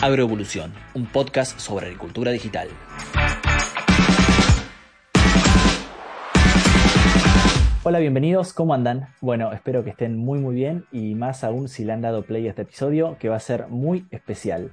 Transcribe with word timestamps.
Agroevolución, 0.00 0.72
un 0.94 1.06
podcast 1.06 1.58
sobre 1.58 1.86
agricultura 1.86 2.30
digital. 2.30 2.68
Hola, 7.82 7.98
bienvenidos, 7.98 8.52
¿cómo 8.52 8.74
andan? 8.74 9.08
Bueno, 9.20 9.52
espero 9.52 9.82
que 9.82 9.90
estén 9.90 10.16
muy 10.16 10.38
muy 10.38 10.54
bien 10.54 10.84
y 10.92 11.16
más 11.16 11.42
aún 11.42 11.68
si 11.68 11.84
le 11.84 11.94
han 11.94 12.00
dado 12.00 12.22
play 12.22 12.46
a 12.46 12.50
este 12.50 12.62
episodio 12.62 13.16
que 13.18 13.28
va 13.28 13.34
a 13.34 13.40
ser 13.40 13.66
muy 13.70 14.06
especial. 14.12 14.70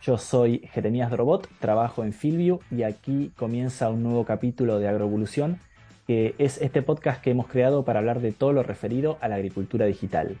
Yo 0.00 0.16
soy 0.16 0.66
Jeremías 0.72 1.10
Drobot, 1.10 1.48
trabajo 1.60 2.02
en 2.02 2.14
Filview 2.14 2.60
y 2.70 2.84
aquí 2.84 3.30
comienza 3.36 3.90
un 3.90 4.02
nuevo 4.02 4.24
capítulo 4.24 4.78
de 4.78 4.88
Agroevolución, 4.88 5.60
que 6.06 6.34
es 6.38 6.56
este 6.62 6.80
podcast 6.80 7.20
que 7.20 7.32
hemos 7.32 7.46
creado 7.46 7.84
para 7.84 7.98
hablar 7.98 8.20
de 8.20 8.32
todo 8.32 8.54
lo 8.54 8.62
referido 8.62 9.18
a 9.20 9.28
la 9.28 9.34
agricultura 9.34 9.84
digital. 9.84 10.38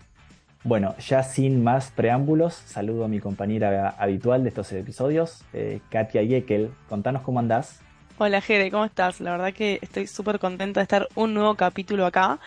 Bueno, 0.64 0.94
ya 0.98 1.24
sin 1.24 1.64
más 1.64 1.90
preámbulos, 1.90 2.54
saludo 2.54 3.04
a 3.04 3.08
mi 3.08 3.18
compañera 3.18 3.96
habitual 3.98 4.44
de 4.44 4.50
estos 4.50 4.70
episodios, 4.72 5.42
eh, 5.52 5.80
Katia 5.90 6.22
Yekel. 6.22 6.70
Contanos 6.88 7.22
cómo 7.22 7.40
andás. 7.40 7.80
Hola 8.18 8.40
Jere, 8.40 8.70
¿cómo 8.70 8.84
estás? 8.84 9.20
La 9.20 9.32
verdad 9.32 9.52
que 9.52 9.80
estoy 9.82 10.06
súper 10.06 10.38
contenta 10.38 10.78
de 10.78 10.82
estar 10.82 11.08
un 11.16 11.34
nuevo 11.34 11.56
capítulo 11.56 12.06
acá. 12.06 12.38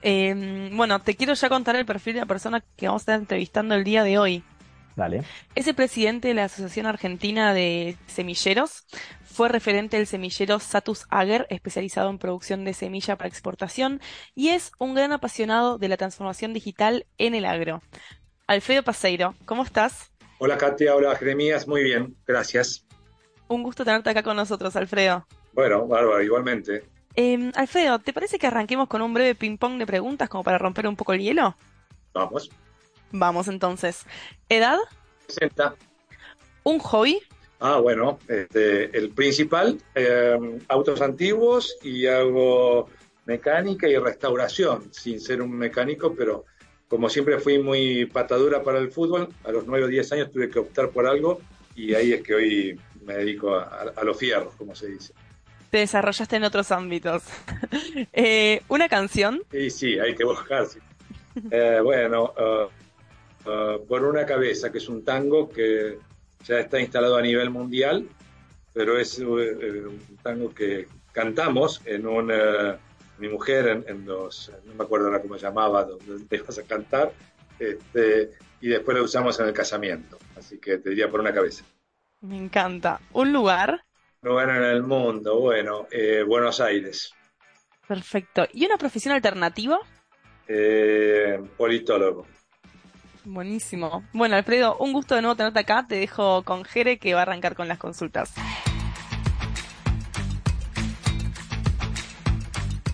Em, 0.00 0.74
bueno, 0.74 0.98
te 1.00 1.14
quiero 1.14 1.34
ya 1.34 1.50
contar 1.50 1.76
el 1.76 1.84
perfil 1.84 2.14
de 2.14 2.20
la 2.20 2.26
persona 2.26 2.62
que 2.76 2.86
vamos 2.86 3.02
a 3.02 3.04
estar 3.04 3.18
entrevistando 3.18 3.74
el 3.74 3.84
día 3.84 4.02
de 4.02 4.18
hoy. 4.18 4.42
Dale. 4.96 5.22
Es 5.54 5.66
el 5.66 5.74
presidente 5.74 6.28
de 6.28 6.34
la 6.34 6.44
Asociación 6.44 6.86
Argentina 6.86 7.54
de 7.54 7.96
Semilleros. 8.06 8.86
Fue 9.22 9.48
referente 9.48 9.96
del 9.96 10.06
semillero 10.06 10.58
Satus 10.58 11.06
Ager, 11.08 11.46
especializado 11.48 12.10
en 12.10 12.18
producción 12.18 12.64
de 12.66 12.74
semilla 12.74 13.16
para 13.16 13.28
exportación, 13.28 14.00
y 14.34 14.50
es 14.50 14.72
un 14.78 14.94
gran 14.94 15.12
apasionado 15.12 15.78
de 15.78 15.88
la 15.88 15.96
transformación 15.96 16.52
digital 16.52 17.06
en 17.16 17.34
el 17.34 17.46
agro. 17.46 17.80
Alfredo 18.46 18.82
Paseiro, 18.82 19.34
¿cómo 19.46 19.62
estás? 19.62 20.12
Hola 20.38 20.58
Katia, 20.58 20.94
hola 20.94 21.16
Jeremías, 21.16 21.66
muy 21.66 21.82
bien, 21.82 22.14
gracias. 22.26 22.84
Un 23.48 23.62
gusto 23.62 23.84
tenerte 23.84 24.10
acá 24.10 24.22
con 24.22 24.36
nosotros, 24.36 24.76
Alfredo. 24.76 25.26
Bueno, 25.54 25.86
bárbaro, 25.86 26.22
igualmente. 26.22 26.84
Em, 27.14 27.52
Alfredo, 27.54 27.98
¿te 28.00 28.12
parece 28.12 28.38
que 28.38 28.46
arranquemos 28.46 28.88
con 28.88 29.00
un 29.00 29.14
breve 29.14 29.34
ping-pong 29.34 29.78
de 29.78 29.86
preguntas 29.86 30.28
como 30.28 30.44
para 30.44 30.58
romper 30.58 30.86
un 30.86 30.96
poco 30.96 31.12
el 31.12 31.20
hielo? 31.20 31.56
Vamos. 32.12 32.50
Vamos 33.12 33.48
entonces. 33.48 34.04
¿Edad? 34.48 34.78
60. 35.28 35.74
¿Un 36.64 36.78
hobby? 36.78 37.20
Ah, 37.60 37.78
bueno, 37.78 38.18
este, 38.26 38.96
el 38.96 39.10
principal, 39.10 39.78
eh, 39.94 40.58
autos 40.68 41.00
antiguos 41.00 41.76
y 41.82 42.06
hago 42.06 42.88
mecánica 43.24 43.88
y 43.88 43.96
restauración, 43.96 44.92
sin 44.92 45.20
ser 45.20 45.40
un 45.40 45.52
mecánico, 45.52 46.12
pero 46.14 46.44
como 46.88 47.08
siempre 47.08 47.38
fui 47.38 47.58
muy 47.58 48.06
patadura 48.06 48.62
para 48.62 48.78
el 48.78 48.90
fútbol, 48.90 49.28
a 49.44 49.52
los 49.52 49.66
9 49.66 49.84
o 49.84 49.88
10 49.88 50.12
años 50.12 50.32
tuve 50.32 50.50
que 50.50 50.58
optar 50.58 50.90
por 50.90 51.06
algo 51.06 51.40
y 51.76 51.94
ahí 51.94 52.12
es 52.12 52.22
que 52.22 52.34
hoy 52.34 52.80
me 53.04 53.14
dedico 53.14 53.54
a, 53.54 53.92
los 54.02 54.16
fierros, 54.16 54.54
como 54.56 54.74
se 54.74 54.88
dice. 54.88 55.14
Te 55.70 55.78
desarrollaste 55.78 56.36
en 56.36 56.44
otros 56.44 56.70
ámbitos. 56.70 57.22
Eh, 58.12 58.62
¿Una 58.68 58.88
canción? 58.88 59.42
Sí, 59.50 59.70
sí, 59.70 59.98
hay 59.98 60.14
que 60.14 60.24
buscar. 60.24 60.66
Eh, 61.50 61.80
bueno, 61.82 62.34
uh, 62.36 62.68
uh, 63.46 63.86
por 63.86 64.04
una 64.04 64.26
cabeza, 64.26 64.70
que 64.70 64.78
es 64.78 64.88
un 64.88 65.04
tango 65.04 65.48
que 65.48 65.98
ya 66.44 66.60
está 66.60 66.80
instalado 66.80 67.16
a 67.16 67.22
nivel 67.22 67.50
mundial, 67.50 68.08
pero 68.72 68.98
es 68.98 69.18
eh, 69.18 69.22
un 69.24 70.16
tango 70.22 70.54
que 70.54 70.86
cantamos 71.12 71.82
en 71.84 72.06
una, 72.06 72.78
mi 73.18 73.28
mujer 73.28 73.84
en, 73.86 74.06
los, 74.06 74.50
no 74.64 74.74
me 74.74 74.84
acuerdo 74.84 75.06
ahora 75.06 75.22
cómo 75.22 75.36
llamaba, 75.36 75.84
donde 75.84 76.24
te 76.24 76.36
ibas 76.38 76.58
a 76.58 76.62
cantar, 76.64 77.12
este, 77.58 78.30
y 78.60 78.68
después 78.68 78.96
lo 78.96 79.04
usamos 79.04 79.38
en 79.40 79.48
el 79.48 79.52
casamiento, 79.52 80.18
así 80.36 80.58
que 80.58 80.78
te 80.78 80.90
diría 80.90 81.10
por 81.10 81.20
una 81.20 81.32
cabeza. 81.32 81.64
Me 82.20 82.36
encanta. 82.36 83.00
¿Un 83.12 83.32
lugar? 83.32 83.84
Un 84.22 84.30
lugar 84.30 84.50
en 84.50 84.62
el 84.62 84.82
mundo, 84.82 85.40
bueno, 85.40 85.86
eh, 85.90 86.22
Buenos 86.22 86.60
Aires. 86.60 87.12
Perfecto. 87.86 88.46
¿Y 88.52 88.64
una 88.64 88.78
profesión 88.78 89.12
alternativa? 89.14 89.80
Eh, 90.46 91.42
politólogo. 91.56 92.26
Buenísimo. 93.24 94.02
Bueno, 94.12 94.36
Alfredo, 94.36 94.76
un 94.78 94.92
gusto 94.92 95.14
de 95.14 95.22
nuevo 95.22 95.36
tenerte 95.36 95.60
acá. 95.60 95.86
Te 95.88 95.96
dejo 95.96 96.42
con 96.42 96.64
Jere 96.64 96.98
que 96.98 97.14
va 97.14 97.20
a 97.20 97.22
arrancar 97.22 97.54
con 97.54 97.68
las 97.68 97.78
consultas. 97.78 98.34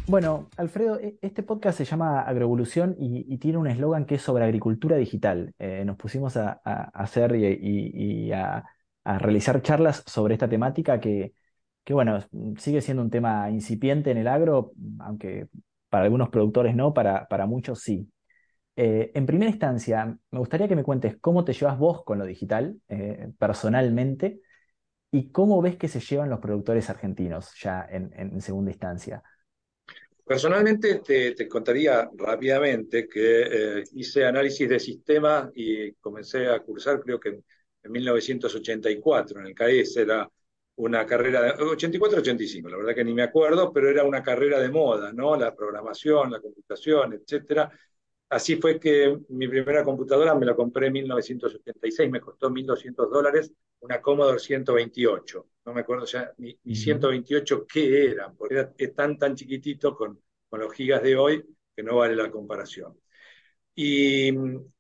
Bueno, 0.07 0.49
Alfredo, 0.57 0.99
e-, 0.99 1.19
este 1.21 1.43
podcast 1.43 1.77
se 1.79 1.85
llama 1.85 2.23
Agroevolución 2.23 2.97
y, 2.99 3.37
tiene 3.39 3.59
un 3.59 3.67
eslogan 3.67 4.07
que 4.07 4.17
es 4.17 4.23
sobre 4.23 4.45
agricultura 4.45 4.97
digital. 4.97 5.55
Eh, 5.59 5.85
nos 5.85 5.97
pusimos 5.97 6.37
a, 6.37 6.61
hacer 6.95 7.35
y, 7.37 8.33
a, 8.33 8.65
realizar 9.05 9.63
charlas 9.63 10.03
sobre 10.07 10.35
esta 10.35 10.49
temática 10.49 11.01
que, 11.01 11.33
bueno, 11.91 12.21
sigue 12.59 12.81
siendo 12.81 13.03
un 13.03 13.11
tema 13.11 13.51
incipiente 13.51 14.11
en 14.11 14.19
el 14.19 14.29
agro, 14.29 14.73
aunque 14.99 15.49
para 15.89 16.05
algunos 16.05 16.29
productores 16.29 16.75
no, 16.75 16.93
para, 16.93 17.27
para 17.29 17.47
muchos 17.47 17.81
sí. 17.81 18.09
Eh, 18.81 19.11
en 19.13 19.27
primera 19.27 19.51
instancia, 19.51 20.17
me 20.31 20.39
gustaría 20.39 20.69
que 20.69 20.77
me 20.77 20.85
cuentes 20.85 21.17
cómo 21.21 21.45
te 21.45 21.53
llevas 21.53 21.77
vos 21.77 22.05
con 22.05 22.17
lo 22.17 22.25
digital 22.25 22.81
eh, 22.89 23.27
personalmente 23.37 24.41
y 25.11 25.33
cómo 25.33 25.61
ves 25.61 25.75
que 25.75 25.89
se 25.89 25.99
llevan 25.99 26.31
los 26.31 26.39
productores 26.39 26.89
argentinos 26.89 27.53
ya 27.61 27.85
en, 27.91 28.41
segunda 28.41 28.71
instancia. 28.71 29.21
Personalmente 30.25 31.01
te, 31.01 31.49
contaría 31.49 32.09
rápidamente 32.15 33.09
que 33.09 33.79
eh, 33.81 33.85
hice 33.95 34.25
análisis 34.25 34.69
de 34.69 34.79
sistema 34.79 35.51
y 35.57 35.95
comencé 35.95 36.47
a 36.47 36.61
cursar 36.61 37.01
creo 37.01 37.19
que 37.19 37.31
en, 37.31 37.45
1984 37.83 39.41
en 39.41 39.47
el 39.47 39.55
CAES, 39.57 39.97
era 39.97 40.31
una 40.77 41.05
carrera 41.05 41.43
de 41.43 41.53
84-85, 41.55 42.71
la 42.71 42.77
verdad 42.77 42.95
que 42.95 43.03
ni 43.03 43.13
me 43.13 43.25
acuerdo, 43.25 43.73
pero 43.73 43.89
era 43.91 44.05
una 44.05 44.23
carrera 44.23 44.61
de 44.61 44.69
moda, 44.69 45.13
¿no? 45.13 45.35
La 45.35 45.53
programación, 45.53 46.31
la 46.31 46.41
computación, 46.41 47.15
etcétera, 47.15 47.73
Así 48.31 48.57
fue 48.57 48.79
que 48.79 49.19
mi 49.31 49.49
primera 49.49 49.83
computadora 49.83 50.35
me 50.35 50.45
la 50.45 50.55
compré 50.55 50.89
en 50.89 50.93
1986, 50.95 52.11
me 52.11 52.21
costó 52.21 52.51
1.200 52.51 53.11
dólares, 53.11 53.53
una 53.81 54.03
Commodore 54.03 54.39
128. 54.39 55.47
No 55.65 55.73
me 55.73 55.81
acuerdo 55.81 56.05
ya 56.05 56.33
ni, 56.37 56.59
128 56.75 57.67
qué 57.67 58.11
eran, 58.11 58.37
porque 58.37 58.55
era, 58.55 58.95
tan, 58.95 59.17
tan 59.19 59.35
chiquitito 59.35 59.95
con, 59.97 60.21
con 60.49 60.61
los 60.61 60.73
gigas 60.75 61.03
de 61.03 61.17
hoy 61.17 61.43
que 61.75 61.83
no 61.83 61.97
vale 61.97 62.15
la 62.15 62.31
comparación. 62.31 62.99
Y 63.75 64.31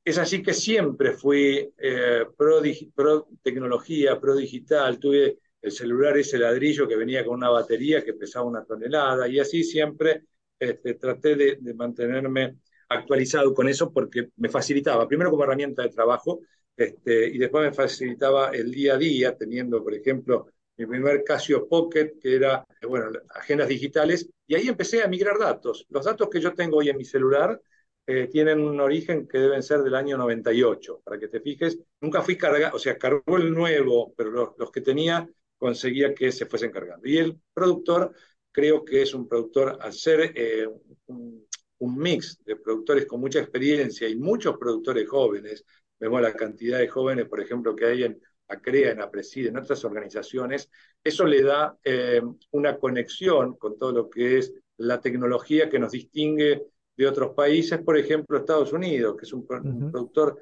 es 0.04 0.18
así 0.18 0.42
que 0.42 0.52
siempre 0.52 1.12
fui 1.12 1.72
eh, 1.78 2.26
pro, 2.36 2.60
pro, 2.94 3.28
tecnología, 3.42 4.20
pro 4.20 4.34
digital. 4.34 4.98
Tuve 4.98 5.38
el 5.62 5.70
celular 5.72 6.18
ese 6.18 6.38
ladrillo 6.38 6.88
que 6.88 6.96
venía 6.96 7.24
con 7.24 7.36
una 7.36 7.48
batería 7.48 8.04
que 8.04 8.14
pesaba 8.14 8.46
una 8.46 8.64
tonelada 8.64 9.28
y 9.28 9.38
así 9.38 9.62
siempre 9.64 10.24
este, 10.58 10.94
traté 10.94 11.36
de, 11.36 11.58
de 11.60 11.74
mantenerme 11.74 12.56
actualizado 12.88 13.54
con 13.54 13.68
eso 13.68 13.92
porque 13.92 14.30
me 14.36 14.48
facilitaba, 14.48 15.06
primero 15.08 15.30
como 15.30 15.44
herramienta 15.44 15.82
de 15.82 15.90
trabajo, 15.90 16.40
este, 16.76 17.26
y 17.28 17.38
después 17.38 17.64
me 17.64 17.74
facilitaba 17.74 18.50
el 18.50 18.70
día 18.70 18.94
a 18.94 18.98
día, 18.98 19.36
teniendo, 19.36 19.82
por 19.82 19.94
ejemplo, 19.94 20.46
mi 20.76 20.86
primer 20.86 21.24
Casio 21.24 21.68
Pocket, 21.68 22.14
que 22.20 22.36
era, 22.36 22.64
bueno, 22.88 23.10
agendas 23.34 23.68
digitales, 23.68 24.30
y 24.46 24.54
ahí 24.54 24.68
empecé 24.68 25.02
a 25.02 25.08
migrar 25.08 25.38
datos. 25.38 25.84
Los 25.90 26.04
datos 26.04 26.28
que 26.30 26.40
yo 26.40 26.54
tengo 26.54 26.78
hoy 26.78 26.88
en 26.88 26.96
mi 26.96 27.04
celular 27.04 27.60
eh, 28.06 28.28
tienen 28.28 28.60
un 28.60 28.80
origen 28.80 29.26
que 29.26 29.38
deben 29.38 29.62
ser 29.62 29.82
del 29.82 29.96
año 29.96 30.16
98, 30.16 31.02
para 31.04 31.18
que 31.18 31.28
te 31.28 31.40
fijes. 31.40 31.78
Nunca 32.00 32.22
fui 32.22 32.38
cargado, 32.38 32.76
o 32.76 32.78
sea, 32.78 32.96
cargó 32.96 33.36
el 33.36 33.52
nuevo, 33.52 34.14
pero 34.16 34.54
los, 34.56 34.70
que 34.70 34.80
tenía 34.80 35.28
conseguía 35.58 36.14
que 36.14 36.30
se 36.30 36.46
fuesen 36.46 36.70
cargando. 36.70 37.08
Y 37.08 37.18
el 37.18 37.40
productor, 37.52 38.14
creo 38.52 38.84
que 38.84 39.02
es 39.02 39.12
un 39.14 39.28
productor, 39.28 39.78
al 39.80 39.92
ser 39.92 40.32
eh, 40.36 40.68
un 41.06 41.47
un 41.78 41.96
mix 41.96 42.38
de 42.44 42.56
productores 42.56 43.06
con 43.06 43.20
mucha 43.20 43.40
experiencia 43.40 44.08
y 44.08 44.16
muchos 44.16 44.56
productores 44.58 45.08
jóvenes, 45.08 45.64
vemos 45.98 46.20
la 46.20 46.32
cantidad 46.34 46.78
de 46.78 46.88
jóvenes, 46.88 47.26
por 47.26 47.40
ejemplo, 47.40 47.74
que 47.74 47.86
hay 47.86 48.04
en 48.04 48.20
ACREA, 48.48 48.92
en 48.92 49.02
APRESID, 49.02 49.48
en 49.48 49.58
otras 49.58 49.84
organizaciones, 49.84 50.70
eso 51.04 51.24
le 51.24 51.42
da 51.42 51.76
eh, 51.84 52.22
una 52.52 52.78
conexión 52.78 53.56
con 53.56 53.78
todo 53.78 53.92
lo 53.92 54.10
que 54.10 54.38
es 54.38 54.54
la 54.78 55.00
tecnología 55.00 55.68
que 55.68 55.78
nos 55.78 55.92
distingue 55.92 56.62
de 56.96 57.06
otros 57.06 57.34
países, 57.34 57.80
por 57.80 57.96
ejemplo, 57.96 58.38
Estados 58.38 58.72
Unidos, 58.72 59.16
que 59.16 59.24
es 59.24 59.32
un, 59.32 59.46
productor 59.46 60.38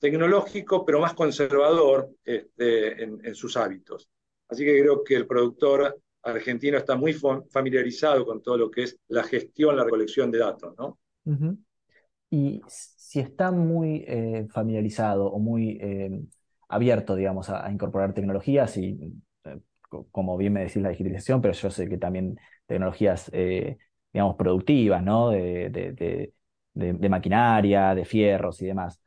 tecnológico, 0.00 0.84
pero 0.84 1.00
más 1.00 1.14
conservador 1.14 2.10
este, 2.24 3.02
en, 3.02 3.24
en, 3.24 3.34
sus 3.34 3.56
hábitos. 3.56 4.08
Así 4.48 4.64
que 4.64 4.80
creo 4.80 5.04
que 5.04 5.14
el 5.14 5.26
productor 5.26 6.00
argentino 6.22 6.78
está 6.78 6.96
muy 6.96 7.14
familiarizado 7.50 8.24
con 8.24 8.42
todo 8.42 8.56
lo 8.56 8.70
que 8.70 8.84
es 8.84 8.98
la 9.08 9.24
gestión, 9.24 9.76
la 9.76 9.84
recolección 9.84 10.30
de 10.30 10.38
datos, 10.38 10.74
¿no? 10.78 10.98
Y 12.30 12.62
si 12.66 13.20
está 13.20 13.50
muy 13.50 14.04
eh, 14.06 14.46
familiarizado 14.50 15.26
o 15.26 15.38
muy 15.38 15.78
eh, 15.80 16.22
abierto, 16.68 17.14
digamos, 17.14 17.50
a, 17.50 17.70
incorporar 17.70 18.14
tecnologías 18.14 18.76
y, 18.78 19.12
eh, 19.44 19.58
como 20.10 20.36
bien 20.36 20.54
me 20.54 20.60
decís, 20.60 20.82
la 20.82 20.90
digitalización, 20.90 21.42
pero 21.42 21.54
yo 21.54 21.70
sé 21.70 21.88
que 21.88 21.98
también 21.98 22.38
tecnologías, 22.66 23.30
digamos, 24.12 24.36
productivas, 24.36 25.02
¿no? 25.02 25.30
De, 25.30 26.32
de, 26.74 27.08
maquinaria, 27.10 27.94
de 27.94 28.04
fierros 28.04 28.62
y 28.62 28.66
demás. 28.66 28.98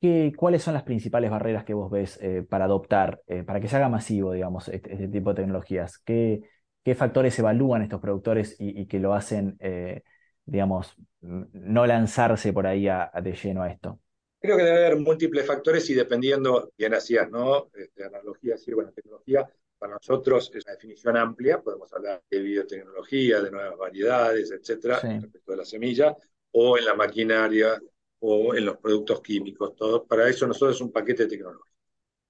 ¿Qué, 0.00 0.32
cuáles 0.36 0.62
son 0.62 0.74
las 0.74 0.82
principales 0.84 1.30
barreras 1.30 1.64
que 1.64 1.74
vos 1.74 1.90
ves 1.90 2.18
eh, 2.22 2.42
para 2.48 2.64
adoptar, 2.66 3.22
eh, 3.26 3.42
para 3.44 3.60
que 3.60 3.68
se 3.68 3.76
haga 3.76 3.88
masivo, 3.88 4.32
digamos, 4.32 4.68
este, 4.68 4.92
este 4.92 5.08
tipo 5.08 5.30
de 5.30 5.36
tecnologías? 5.42 5.98
¿Qué, 5.98 6.42
qué 6.84 6.94
factores 6.94 7.38
evalúan 7.38 7.82
estos 7.82 8.00
productores 8.00 8.56
y, 8.58 8.80
y 8.80 8.86
que 8.86 8.98
lo 9.00 9.14
hacen, 9.14 9.56
eh, 9.60 10.02
digamos, 10.44 10.94
no 11.20 11.86
lanzarse 11.86 12.52
por 12.52 12.66
ahí 12.66 12.88
a, 12.88 13.10
a 13.12 13.20
de 13.20 13.34
lleno 13.34 13.62
a 13.62 13.70
esto? 13.70 14.00
Creo 14.40 14.56
que 14.56 14.62
debe 14.62 14.86
haber 14.86 14.98
múltiples 15.00 15.44
factores 15.46 15.88
y 15.90 15.94
dependiendo, 15.94 16.72
bien 16.78 16.94
hacías, 16.94 17.28
¿no? 17.30 17.70
De 17.96 18.04
analogía, 18.04 18.56
sí, 18.56 18.72
bueno, 18.72 18.92
tecnología 18.92 19.48
para 19.78 19.94
nosotros 19.94 20.50
es 20.54 20.64
una 20.64 20.74
definición 20.74 21.16
amplia, 21.16 21.60
podemos 21.60 21.92
hablar 21.92 22.22
de 22.30 22.40
biotecnología, 22.40 23.40
de 23.40 23.50
nuevas 23.50 23.76
variedades, 23.76 24.50
etcétera, 24.52 24.98
Sí. 25.00 25.08
respecto 25.20 25.52
de 25.52 25.58
la 25.58 25.64
semilla, 25.64 26.16
o 26.52 26.78
en 26.78 26.84
la 26.84 26.94
maquinaria, 26.94 27.80
o 28.20 28.54
en 28.54 28.64
los 28.64 28.78
productos 28.78 29.20
químicos, 29.20 29.74
todo. 29.76 30.04
Para 30.06 30.28
eso 30.28 30.46
nosotros 30.46 30.76
es 30.76 30.82
un 30.82 30.92
paquete 30.92 31.26
tecnológico. 31.26 31.68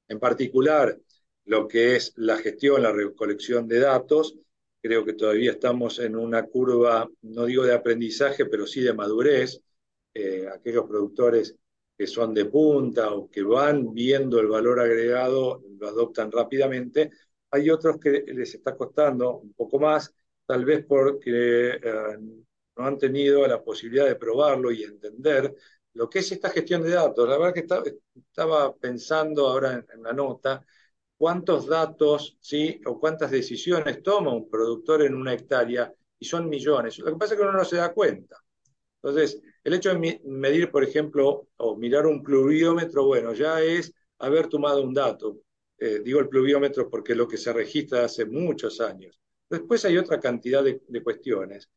En 0.09 0.19
particular, 0.19 0.99
lo 1.47 1.69
que 1.69 1.97
es 1.97 2.13
la 2.17 2.37
gestión, 2.39 2.83
la 2.83 2.93
recolección 2.93 3.69
de 3.69 3.81
datos, 3.81 4.37
creo 4.81 5.05
que 5.05 5.15
todavía 5.15 5.53
estamos 5.53 5.99
en 5.99 6.17
una 6.17 6.45
curva, 6.45 7.09
no 7.23 7.45
digo 7.47 7.65
de 7.65 7.75
aprendizaje, 7.75 8.47
pero 8.47 8.67
sí 8.67 8.81
de 8.83 8.95
madurez. 8.95 9.61
Eh, 10.15 10.47
aquellos 10.53 10.87
productores 10.87 11.55
que 11.97 12.07
son 12.07 12.33
de 12.35 12.47
punta 12.47 13.13
o 13.13 13.29
que 13.31 13.43
van 13.43 13.93
viendo 13.93 14.41
el 14.41 14.47
valor 14.47 14.81
agregado 14.81 15.63
lo 15.79 15.89
adoptan 15.89 16.31
rápidamente, 16.33 17.11
hay 17.51 17.71
otros 17.71 17.99
que 17.99 18.25
les 18.27 18.55
está 18.55 18.77
costando 18.77 19.39
un 19.39 19.53
poco 19.55 19.79
más, 19.79 20.15
tal 20.47 20.65
vez 20.65 20.85
porque 20.87 21.71
eh, 21.83 22.17
no 22.77 22.85
han 22.85 22.99
tenido 22.99 23.47
la 23.47 23.63
posibilidad 23.63 24.07
de 24.07 24.17
probarlo 24.17 24.71
y 24.71 24.85
entender 24.85 25.55
lo 25.99 26.09
que 26.09 26.21
es 26.21 26.31
esta 26.31 26.51
gestión 26.51 26.83
de 26.83 26.91
datos. 26.91 27.29
La 27.29 27.37
verdad 27.37 27.53
que 27.53 27.61
está, 27.61 27.83
estaba 28.15 28.75
pensando 28.77 29.49
ahora 29.49 29.85
en, 29.93 30.03
la 30.03 30.13
nota 30.13 30.65
cuántos 31.17 31.67
datos, 31.67 32.39
¿sí? 32.41 32.81
o 32.87 33.01
cuántas 33.01 33.33
decisiones 33.33 34.03
toma 34.03 34.33
un 34.33 34.49
productor 34.49 35.03
en 35.03 35.15
una 35.15 35.35
hectárea, 35.35 35.93
y 36.21 36.25
son 36.25 36.49
millones. 36.49 36.99
Lo 37.01 37.13
que 37.13 37.19
pasa 37.19 37.35
es 37.35 37.41
que 37.41 37.47
uno 37.47 37.57
no 37.57 37.65
se 37.65 37.77
da 37.77 37.93
cuenta. 37.93 38.37
Entonces, 39.03 39.41
el 39.65 39.75
hecho 39.75 39.93
de 39.93 40.21
medir, 40.25 40.71
por 40.71 40.85
ejemplo, 40.85 41.49
o 41.57 41.77
mirar 41.77 42.07
un 42.07 42.23
pluviómetro, 42.23 43.05
bueno, 43.05 43.33
ya 43.33 43.61
es 43.61 43.93
haber 44.19 44.49
tomado 44.49 44.83
un 44.83 44.95
dato, 44.95 45.39
eh, 45.79 46.01
digo 46.05 46.21
el 46.21 46.29
pluviómetro 46.29 46.89
porque 46.89 47.13
es 47.13 47.19
lo 47.19 47.29
que 47.29 47.37
se 47.37 47.53
registra 47.53 48.05
hace 48.05 48.25
muchos 48.25 48.81
años. 48.81 49.21
Después 49.51 49.85
hay 49.85 49.99
otra 49.99 50.21
cantidad 50.21 50.63
de, 50.63 50.81
cuestiones 51.03 51.69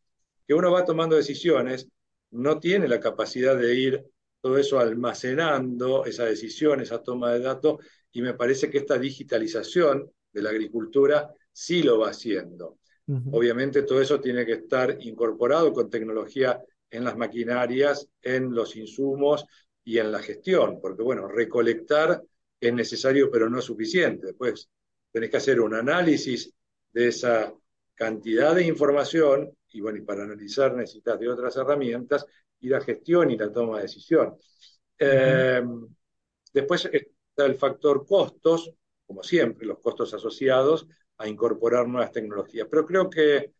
que 0.47 0.53
uno 0.53 0.71
va 0.71 0.85
tomando 0.85 1.15
decisiones, 1.15 1.87
no 2.31 2.59
tiene 2.59 2.87
la 2.87 2.99
capacidad 2.99 3.57
de 3.57 3.75
ir 3.75 4.05
todo 4.41 4.57
eso 4.57 4.79
almacenando, 4.79 6.05
esa 6.05 6.25
decisión, 6.25 6.81
esa 6.81 7.03
toma 7.03 7.31
de 7.31 7.41
datos, 7.41 7.77
y 8.11 8.21
me 8.21 8.33
parece 8.33 8.69
que 8.69 8.79
esta 8.79 8.97
digitalización 8.97 10.11
de 10.31 10.41
la 10.41 10.49
agricultura 10.49 11.31
sí 11.51 11.83
lo 11.83 11.99
va 11.99 12.09
haciendo. 12.09 12.79
Uh 13.07 13.13
-huh. 13.13 13.29
Obviamente 13.33 13.83
todo 13.83 14.01
eso 14.01 14.19
tiene 14.19 14.45
que 14.45 14.53
estar 14.53 14.97
incorporado 15.01 15.71
con 15.73 15.89
tecnología 15.89 16.59
en 16.89 17.03
las 17.03 17.17
maquinarias, 17.17 18.07
en 18.21 18.53
los 18.53 18.75
insumos 18.75 19.45
y 19.83 19.97
en 19.97 20.11
la 20.11 20.19
gestión, 20.19 20.79
porque 20.81 21.03
bueno, 21.03 21.27
recolectar 21.27 22.21
es 22.59 22.73
necesario 22.73 23.29
pero 23.31 23.49
no 23.49 23.59
es 23.59 23.65
suficiente. 23.65 24.27
Después 24.27 24.69
tenés 25.11 25.29
que 25.29 25.37
hacer 25.37 25.59
un 25.59 25.73
análisis 25.73 26.53
de 26.91 27.07
esa 27.07 27.53
cantidad 27.95 28.55
de 28.55 28.65
información 28.65 29.51
y 29.73 29.81
bueno, 29.81 29.97
y 29.99 30.01
para 30.01 30.23
analizar 30.23 30.73
necesitas 30.73 31.19
de 31.19 31.29
otras 31.29 31.55
herramientas 31.57 32.25
y 32.59 32.69
la 32.69 32.81
gestión 32.81 33.31
y 33.31 33.37
la 33.37 33.51
toma 33.51 33.77
de 33.77 33.83
decisión. 33.83 34.35
Eh, 34.97 35.63
después 36.53 36.85
está 36.85 37.45
el 37.45 37.55
factor 37.55 38.05
costos, 38.05 38.71
como 39.05 39.23
siempre, 39.23 39.65
los 39.65 39.79
costos 39.79 40.13
asociados 40.13 40.87
a 41.17 41.27
incorporar 41.27 41.87
nuevas 41.87 42.11
tecnologías. 42.11 42.67
Pero 42.69 42.85
creo 42.85 43.09
que 43.09 43.53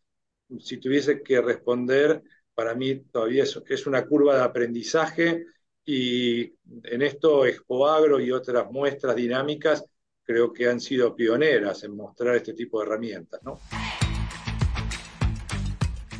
si 0.60 0.78
tuviese 0.78 1.22
que 1.22 1.40
responder, 1.40 2.22
para 2.54 2.74
mí 2.74 3.00
todavía 3.10 3.44
es, 3.44 3.60
es 3.68 3.86
una 3.86 4.06
curva 4.06 4.36
de 4.36 4.42
aprendizaje 4.42 5.46
y 5.84 6.42
en 6.42 7.02
esto 7.02 7.44
Expoagro 7.44 8.20
y 8.20 8.30
otras 8.30 8.70
muestras 8.70 9.16
dinámicas 9.16 9.84
creo 10.22 10.52
que 10.52 10.68
han 10.68 10.80
sido 10.80 11.14
pioneras 11.14 11.82
en 11.84 11.96
mostrar 11.96 12.36
este 12.36 12.54
tipo 12.54 12.78
de 12.78 12.86
herramientas. 12.86 13.42
¿no? 13.42 13.58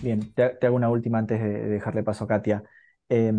Bien, 0.02 0.32
te, 0.34 0.66
hago 0.66 0.74
una 0.76 0.90
última 0.90 1.18
antes 1.18 1.40
de 1.40 1.68
dejarle 1.68 2.02
paso 2.02 2.24
a 2.24 2.28
Katia. 2.28 2.64
Eh, 3.08 3.32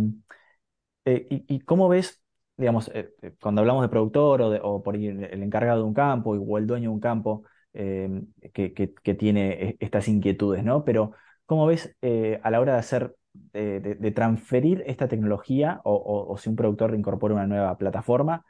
eh, 1.05 1.27
y, 1.47 1.59
cómo 1.61 1.89
ves, 1.89 2.23
digamos, 2.57 2.89
eh, 2.93 3.13
cuando 3.41 3.61
hablamos 3.61 3.81
de 3.83 3.89
productor 3.89 4.41
o, 4.41 4.49
de, 4.49 4.59
por 4.59 4.95
el 4.95 5.43
encargado 5.43 5.79
de 5.79 5.87
un 5.87 5.93
campo 5.93 6.31
o 6.31 6.57
el 6.57 6.67
dueño 6.67 6.89
de 6.89 6.93
un 6.95 6.99
campo 6.99 7.43
que, 7.73 8.73
que, 9.03 9.13
tiene 9.15 9.77
estas 9.79 10.07
inquietudes, 10.07 10.63
¿no? 10.63 10.85
Pero 10.85 11.13
¿cómo 11.45 11.65
ves 11.65 11.95
a 12.43 12.51
la 12.51 12.59
hora 12.61 12.73
de 12.73 12.79
hacer, 12.79 13.15
de, 13.51 14.11
transferir 14.11 14.83
esta 14.85 15.07
tecnología 15.07 15.81
o, 15.83 15.93
o, 15.95 16.31
o, 16.31 16.37
si 16.37 16.49
un 16.49 16.55
productor 16.55 16.93
incorpora 16.95 17.33
una 17.33 17.47
nueva 17.47 17.77
plataforma? 17.77 18.45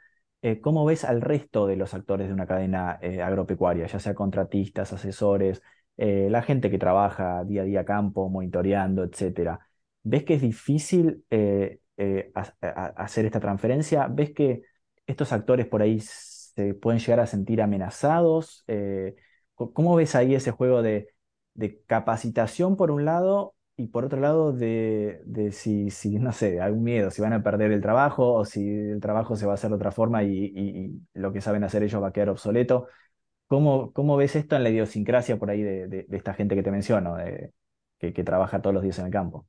¿Cómo 0.60 0.84
ves 0.84 1.04
al 1.04 1.22
resto 1.22 1.66
de 1.66 1.76
los 1.76 1.94
actores 1.94 2.28
de 2.28 2.34
una 2.34 2.46
cadena 2.46 3.00
agropecuaria, 3.24 3.86
ya 3.86 3.98
sea 3.98 4.14
contratistas, 4.14 4.92
asesores, 4.92 5.62
eh, 5.96 6.28
la 6.30 6.42
gente 6.42 6.70
que 6.70 6.78
trabaja 6.78 7.44
día 7.44 7.62
a 7.62 7.64
día 7.64 7.84
campo, 7.84 8.28
monitoreando, 8.28 9.04
etcétera. 9.04 9.60
¿Ves 10.02 10.24
que 10.24 10.34
es 10.34 10.42
difícil 10.42 11.24
eh, 11.30 11.80
eh, 11.96 12.32
hacer 12.96 13.26
esta 13.26 13.40
transferencia? 13.40 14.08
¿Ves 14.08 14.32
que 14.32 14.62
estos 15.06 15.32
actores 15.32 15.66
por 15.66 15.82
ahí 15.82 16.00
se 16.00 16.74
pueden 16.74 17.00
llegar 17.00 17.20
a 17.20 17.26
sentir 17.26 17.62
amenazados? 17.62 18.64
¿Cómo 19.54 19.94
ves 19.94 20.14
ahí 20.14 20.34
ese 20.34 20.50
juego 20.50 20.82
de, 20.82 21.08
capacitación 21.86 22.76
por 22.76 22.90
un 22.90 23.04
lado 23.04 23.54
y 23.76 23.86
por 23.88 24.04
otro 24.04 24.20
lado 24.20 24.52
de, 24.52 25.20
si, 25.52 25.90
si, 25.90 26.18
no 26.18 26.32
sé, 26.32 26.60
algún 26.60 26.82
miedo, 26.84 27.10
si 27.10 27.22
van 27.22 27.32
a 27.32 27.42
perder 27.42 27.70
el 27.72 27.80
trabajo 27.80 28.34
o 28.34 28.44
si 28.44 28.68
el 28.68 29.00
trabajo 29.00 29.36
se 29.36 29.46
va 29.46 29.52
a 29.52 29.54
hacer 29.54 29.70
de 29.70 29.76
otra 29.76 29.92
forma 29.92 30.24
y, 30.24 30.52
y 30.54 31.00
lo 31.14 31.32
que 31.32 31.40
saben 31.40 31.64
hacer 31.64 31.82
ellos 31.84 32.02
va 32.02 32.08
a 32.08 32.12
quedar 32.12 32.30
obsoleto? 32.30 32.88
¿Cómo, 33.46 33.92
¿Cómo, 33.92 34.16
ves 34.16 34.36
esto 34.36 34.56
en 34.56 34.62
la 34.64 34.70
idiosincrasia 34.70 35.38
por 35.38 35.50
ahí 35.50 35.62
de, 35.62 35.86
de, 35.86 36.04
de 36.04 36.16
esta 36.16 36.34
gente 36.34 36.54
que 36.54 36.62
te 36.62 36.70
menciono, 36.70 37.16
de, 37.16 37.52
que, 37.98 38.12
que, 38.12 38.24
trabaja 38.24 38.62
todos 38.62 38.74
los 38.74 38.82
días 38.82 38.98
en 38.98 39.06
el 39.06 39.12
campo? 39.12 39.46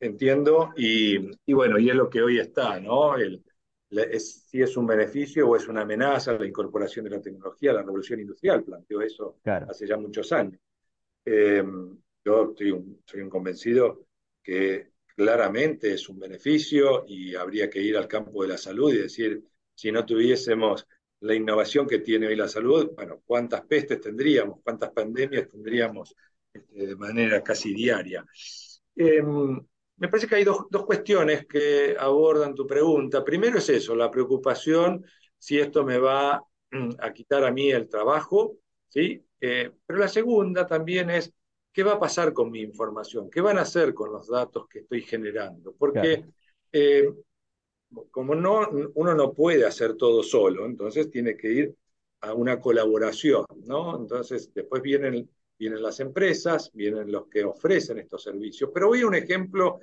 Entiendo, 0.00 0.72
y, 0.76 1.30
y, 1.46 1.52
bueno, 1.52 1.78
y 1.78 1.88
es 1.88 1.96
lo 1.96 2.10
que 2.10 2.20
hoy 2.20 2.38
está, 2.38 2.78
¿no? 2.80 3.16
El, 3.16 3.42
es, 3.90 4.44
si 4.48 4.62
es 4.62 4.76
un 4.76 4.86
beneficio 4.86 5.48
o 5.48 5.56
es 5.56 5.66
una 5.68 5.82
amenaza 5.82 6.32
la 6.32 6.46
incorporación 6.46 7.04
de 7.04 7.10
la 7.10 7.20
tecnología, 7.20 7.72
la 7.72 7.82
revolución 7.82 8.20
industrial, 8.20 8.62
planteó 8.62 9.00
eso 9.00 9.38
claro. 9.42 9.66
hace 9.68 9.86
ya 9.86 9.96
muchos 9.96 10.32
años. 10.32 10.60
Eh, 11.24 11.64
yo 12.24 12.50
estoy 12.50 12.70
un, 12.70 13.00
soy 13.04 13.20
un 13.22 13.30
convencido 13.30 14.06
que 14.42 14.90
claramente 15.16 15.92
es 15.92 16.08
un 16.08 16.18
beneficio 16.18 17.04
y 17.06 17.34
habría 17.34 17.68
que 17.68 17.80
ir 17.80 17.96
al 17.96 18.08
campo 18.08 18.42
de 18.42 18.48
la 18.48 18.58
salud 18.58 18.92
y 18.92 18.98
decir, 18.98 19.42
si 19.74 19.90
no 19.90 20.04
tuviésemos 20.04 20.86
la 21.20 21.34
innovación 21.34 21.86
que 21.86 21.98
tiene 21.98 22.26
hoy 22.26 22.36
la 22.36 22.48
salud, 22.48 22.92
bueno, 22.94 23.20
cuántas 23.24 23.62
pestes 23.62 24.00
tendríamos, 24.00 24.60
cuántas 24.62 24.90
pandemias 24.90 25.48
tendríamos 25.48 26.14
este, 26.52 26.86
de 26.86 26.96
manera 26.96 27.42
casi 27.42 27.74
diaria. 27.74 28.24
Eh, 28.96 29.22
me 29.22 30.08
parece 30.08 30.26
que 30.26 30.36
hay 30.36 30.44
dos, 30.44 30.66
dos, 30.70 30.86
cuestiones 30.86 31.46
que 31.46 31.94
abordan 31.98 32.54
tu 32.54 32.66
pregunta. 32.66 33.22
Primero 33.22 33.58
es 33.58 33.68
eso, 33.68 33.94
la 33.94 34.10
preocupación 34.10 35.04
si 35.38 35.58
esto 35.58 35.84
me 35.84 35.98
va 35.98 36.42
mm, 36.70 36.90
a 36.98 37.12
quitar 37.12 37.44
a 37.44 37.50
mí 37.50 37.70
el 37.70 37.88
trabajo, 37.88 38.56
¿sí? 38.88 39.22
Eh, 39.40 39.70
pero 39.86 39.98
la 39.98 40.08
segunda 40.08 40.66
también 40.66 41.10
es, 41.10 41.32
¿qué 41.72 41.82
va 41.82 41.92
a 41.92 42.00
pasar 42.00 42.32
con 42.32 42.50
mi 42.50 42.60
información? 42.60 43.30
¿Qué 43.30 43.40
van 43.40 43.58
a 43.58 43.62
hacer 43.62 43.94
con 43.94 44.12
los 44.12 44.28
datos 44.28 44.66
que 44.68 44.80
estoy 44.80 45.02
generando? 45.02 45.74
Porque 45.78 46.16
claro. 46.16 46.32
eh, 46.72 47.08
como 48.10 48.34
no, 48.34 48.68
uno 48.94 49.14
no 49.14 49.32
puede 49.32 49.66
hacer 49.66 49.96
todo 49.96 50.22
solo, 50.22 50.66
entonces 50.66 51.10
tiene 51.10 51.36
que 51.36 51.52
ir 51.52 51.74
a 52.20 52.34
una 52.34 52.60
colaboración, 52.60 53.44
¿no? 53.64 53.96
Entonces, 53.96 54.52
después 54.54 54.82
vienen, 54.82 55.28
vienen 55.58 55.82
las 55.82 56.00
empresas, 56.00 56.70
vienen 56.72 57.10
los 57.10 57.26
que 57.28 57.44
ofrecen 57.44 57.98
estos 57.98 58.22
servicios. 58.22 58.70
Pero 58.72 58.90
hoy 58.90 59.02
un 59.02 59.14
ejemplo 59.14 59.80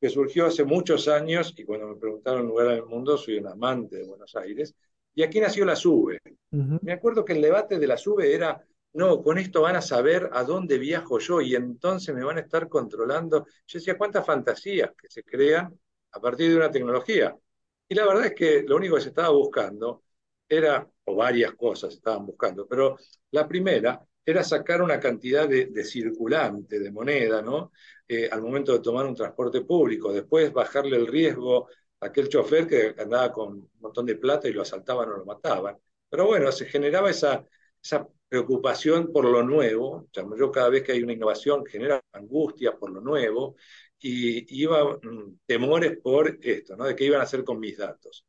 que 0.00 0.08
surgió 0.08 0.46
hace 0.46 0.64
muchos 0.64 1.08
años, 1.08 1.52
y 1.56 1.64
cuando 1.64 1.88
me 1.88 1.96
preguntaron 1.96 2.46
lugar 2.46 2.68
en 2.68 2.76
el 2.78 2.86
mundo, 2.86 3.18
soy 3.18 3.38
un 3.38 3.48
amante 3.48 3.96
de 3.96 4.06
Buenos 4.06 4.34
Aires, 4.36 4.74
y 5.14 5.22
aquí 5.22 5.40
nació 5.40 5.64
la 5.64 5.76
SUBE. 5.76 6.20
Uh 6.52 6.56
-huh. 6.56 6.78
Me 6.82 6.92
acuerdo 6.92 7.24
que 7.24 7.32
el 7.32 7.42
debate 7.42 7.78
de 7.78 7.86
la 7.86 7.96
SUBE 7.96 8.34
era, 8.34 8.64
no, 8.94 9.22
con 9.22 9.36
esto 9.38 9.60
van 9.62 9.76
a 9.76 9.82
saber 9.82 10.30
a 10.32 10.44
dónde 10.44 10.78
viajo 10.78 11.18
yo, 11.18 11.40
y 11.40 11.54
entonces 11.54 12.14
me 12.14 12.24
van 12.24 12.38
a 12.38 12.40
estar 12.40 12.68
controlando. 12.68 13.44
Yo 13.66 13.78
decía, 13.78 13.98
cuántas 13.98 14.24
fantasías 14.24 14.92
que 14.96 15.08
se 15.10 15.22
crean 15.22 15.78
a 16.12 16.20
partir 16.20 16.50
de 16.50 16.56
una 16.56 16.70
tecnología. 16.70 17.36
Y 17.90 17.94
la 17.96 18.06
verdad 18.06 18.26
es 18.26 18.34
que 18.36 18.62
lo 18.66 18.76
único 18.76 18.96
que 18.96 19.02
se 19.02 19.08
estaba 19.10 19.30
buscando 19.30 20.04
era, 20.48 20.88
o 21.06 21.16
varias 21.16 21.54
cosas 21.54 21.94
estaban 21.94 22.26
buscando, 22.26 22.66
pero 22.68 22.96
la 23.32 23.48
primera 23.48 24.00
era 24.24 24.44
sacar 24.44 24.82
una 24.82 25.00
cantidad 25.00 25.48
de, 25.48 25.66
de 25.66 25.84
circulante, 25.84 26.78
de 26.80 26.92
moneda, 26.92 27.42
¿no? 27.42 27.72
Eh, 28.08 28.28
al 28.30 28.42
momento 28.42 28.72
de 28.72 28.80
tomar 28.80 29.06
un 29.06 29.14
transporte 29.16 29.62
público, 29.62 30.12
después 30.12 30.52
bajarle 30.52 30.96
el 30.98 31.06
riesgo 31.08 31.68
aquel 32.00 32.28
chofer 32.28 32.66
que 32.68 32.94
andaba 33.02 33.32
con 33.32 33.48
un 33.54 33.70
montón 33.80 34.06
de 34.06 34.16
plata 34.16 34.48
y 34.48 34.52
lo 34.54 34.62
asaltaban 34.62 35.08
o 35.10 35.16
lo 35.18 35.24
mataban. 35.26 35.76
Pero 36.08 36.26
bueno, 36.26 36.52
se 36.52 36.66
generaba 36.66 37.10
esa, 37.10 37.44
esa 37.82 38.08
preocupación 38.28 39.12
por 39.12 39.24
lo 39.26 39.42
nuevo. 39.42 40.08
Yo 40.38 40.50
cada 40.52 40.68
vez 40.70 40.82
que 40.84 40.92
hay 40.92 41.02
una 41.02 41.12
innovación 41.12 41.64
genera 41.66 42.00
angustia 42.12 42.76
por 42.78 42.90
lo 42.92 43.00
nuevo 43.00 43.56
y 44.00 44.62
iba 44.62 44.96
mm, 44.96 45.40
temores 45.46 45.98
por 45.98 46.38
esto, 46.42 46.76
¿no? 46.76 46.84
De 46.84 46.96
qué 46.96 47.04
iban 47.04 47.20
a 47.20 47.24
hacer 47.24 47.44
con 47.44 47.60
mis 47.60 47.76
datos. 47.78 48.24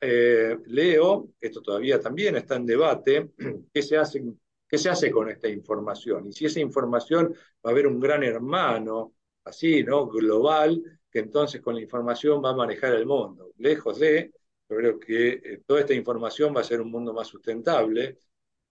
Eh, 0.00 0.58
leo, 0.66 1.30
esto 1.40 1.62
todavía 1.62 2.00
también 2.00 2.36
está 2.36 2.56
en 2.56 2.66
debate, 2.66 3.30
qué 3.72 3.82
se, 3.82 3.96
hace, 3.96 4.22
qué 4.68 4.78
se 4.78 4.90
hace 4.90 5.10
con 5.10 5.28
esta 5.30 5.48
información 5.48 6.26
y 6.26 6.32
si 6.32 6.46
esa 6.46 6.60
información 6.60 7.32
va 7.64 7.70
a 7.70 7.72
haber 7.72 7.86
un 7.86 8.00
gran 8.00 8.22
hermano, 8.24 9.14
así, 9.44 9.84
¿no? 9.84 10.06
Global, 10.08 10.82
que 11.10 11.20
entonces 11.20 11.60
con 11.60 11.74
la 11.74 11.82
información 11.82 12.42
va 12.44 12.50
a 12.50 12.56
manejar 12.56 12.94
el 12.94 13.06
mundo. 13.06 13.52
Lejos 13.58 13.98
de, 14.00 14.32
yo 14.68 14.76
creo 14.76 14.98
que 14.98 15.28
eh, 15.44 15.62
toda 15.66 15.80
esta 15.80 15.94
información 15.94 16.54
va 16.56 16.60
a 16.62 16.64
ser 16.64 16.80
un 16.80 16.90
mundo 16.90 17.12
más 17.12 17.28
sustentable, 17.28 18.18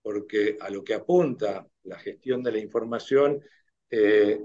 porque 0.02 0.56
a 0.60 0.68
lo 0.70 0.82
que 0.82 0.94
apunta 0.94 1.66
la 1.84 1.98
gestión 1.98 2.42
de 2.42 2.52
la 2.52 2.58
información, 2.58 3.40
eh, 3.90 4.40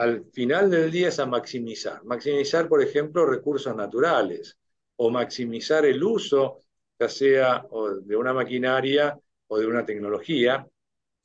al 0.00 0.24
final 0.32 0.70
del 0.70 0.90
día 0.90 1.08
es 1.08 1.18
a 1.18 1.26
maximizar. 1.26 2.02
Maximizar, 2.04 2.68
por 2.68 2.82
ejemplo, 2.82 3.26
recursos 3.26 3.76
naturales 3.76 4.58
o 4.96 5.10
maximizar 5.10 5.84
el 5.84 6.02
uso, 6.02 6.60
ya 6.98 7.06
sea 7.10 7.66
de 8.02 8.16
una 8.16 8.32
maquinaria 8.32 9.18
o 9.48 9.58
de 9.58 9.66
una 9.66 9.84
tecnología. 9.84 10.66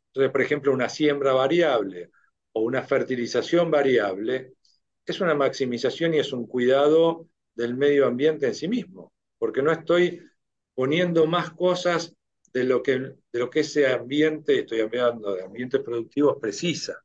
Entonces, 0.07 0.29
por 0.29 0.41
ejemplo, 0.41 0.73
una 0.73 0.89
siembra 0.89 1.31
variable 1.31 2.11
o 2.51 2.63
una 2.63 2.83
fertilización 2.83 3.71
variable 3.71 4.55
es 5.05 5.21
una 5.21 5.35
maximización 5.35 6.13
y 6.13 6.19
es 6.19 6.33
un 6.33 6.45
cuidado 6.45 7.29
del 7.53 7.75
medio 7.77 8.05
ambiente 8.07 8.47
en 8.47 8.55
sí 8.55 8.67
mismo, 8.67 9.13
porque 9.37 9.61
no 9.61 9.71
estoy 9.71 10.21
poniendo 10.73 11.25
más 11.27 11.51
cosas 11.51 12.13
de 12.51 12.65
lo 12.65 12.83
que, 12.83 12.99
de 12.99 13.39
lo 13.39 13.49
que 13.49 13.61
ese 13.61 13.87
ambiente, 13.87 14.59
estoy 14.59 14.81
hablando 14.81 15.33
de 15.33 15.43
ambientes 15.43 15.79
productivos, 15.81 16.37
precisa. 16.41 17.01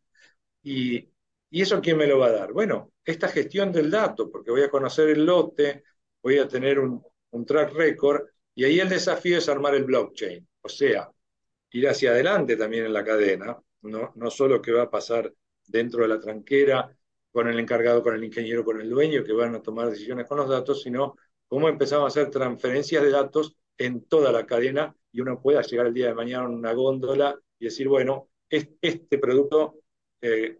Y, 0.65 1.11
¿Y 1.50 1.62
eso 1.62 1.80
quién 1.80 1.97
me 1.99 2.07
lo 2.07 2.19
va 2.19 2.26
a 2.26 2.33
dar? 2.33 2.52
Bueno, 2.52 2.92
esta 3.04 3.28
gestión 3.28 3.73
del 3.73 3.90
dato, 3.90 4.30
porque 4.30 4.50
voy 4.50 4.62
a 4.62 4.71
conocer 4.71 5.09
el 5.11 5.25
lote, 5.26 5.85
voy 6.23 6.38
a 6.38 6.49
tener 6.49 6.78
un, 6.78 7.02
un 7.30 7.47
track 7.47 7.73
record, 7.75 8.23
y 8.54 8.64
ahí 8.64 8.80
el 8.80 8.88
desafío 8.88 9.38
es 9.38 9.49
armar 9.49 9.75
el 9.75 9.85
blockchain, 9.85 10.47
o 10.62 10.69
sea, 10.69 11.11
ir 11.73 11.88
hacia 11.88 12.11
adelante 12.11 12.57
también 12.57 12.87
en 12.87 12.92
la 12.92 13.04
cadena, 13.04 13.59
no, 13.83 14.12
no 14.16 14.30
solo 14.30 14.61
que 14.61 14.73
va 14.73 14.83
a 14.83 14.90
pasar 14.90 15.33
dentro 15.66 16.02
de 16.02 16.09
la 16.09 16.21
tranquera 16.21 16.97
con 17.33 17.49
el 17.49 17.59
encargado, 17.59 18.02
con 18.02 18.14
el 18.14 18.25
ingeniero, 18.25 18.64
con 18.64 18.80
el 18.80 18.90
dueño, 18.90 19.25
que 19.25 19.33
van 19.33 19.54
a 19.54 19.62
tomar 19.62 19.88
decisiones 19.90 20.26
con 20.26 20.38
los 20.38 20.49
datos, 20.49 20.83
sino 20.83 21.16
cómo 21.49 21.69
empezamos 21.69 22.04
a 22.04 22.09
hacer 22.09 22.30
transferencias 22.30 23.02
de 23.02 23.11
datos 23.11 23.57
en 23.78 24.04
toda 24.04 24.33
la 24.33 24.47
cadena 24.47 24.95
y 25.12 25.21
uno 25.21 25.40
pueda 25.40 25.62
llegar 25.62 25.87
el 25.87 25.95
día 25.95 26.09
de 26.09 26.14
mañana 26.14 26.45
a 26.45 26.49
una 26.49 26.73
góndola 26.73 27.38
y 27.59 27.66
decir, 27.66 27.88
bueno, 27.88 28.28
este 28.49 29.19
producto 29.19 29.76
eh, 30.21 30.59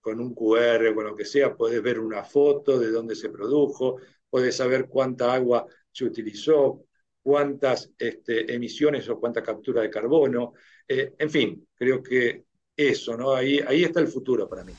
con 0.00 0.20
un 0.20 0.34
QR, 0.34 0.94
con 0.94 1.04
lo 1.04 1.16
que 1.16 1.24
sea, 1.24 1.54
puedes 1.54 1.82
ver 1.82 1.98
una 1.98 2.24
foto 2.24 2.78
de 2.78 2.90
dónde 2.90 3.14
se 3.14 3.28
produjo, 3.28 3.96
puedes 4.28 4.56
saber 4.56 4.88
cuánta 4.88 5.32
agua 5.32 5.66
se 5.90 6.04
utilizó, 6.04 6.84
cuántas 7.22 7.90
este, 7.98 8.52
emisiones 8.54 9.08
o 9.08 9.18
cuánta 9.18 9.42
captura 9.42 9.82
de 9.82 9.90
carbono. 9.90 10.54
Eh, 10.88 11.14
en 11.18 11.30
fin, 11.30 11.68
creo 11.74 12.02
que 12.02 12.44
eso, 12.76 13.16
¿no? 13.16 13.34
Ahí, 13.34 13.60
ahí 13.66 13.84
está 13.84 14.00
el 14.00 14.08
futuro 14.08 14.48
para 14.48 14.64
mí. 14.64 14.72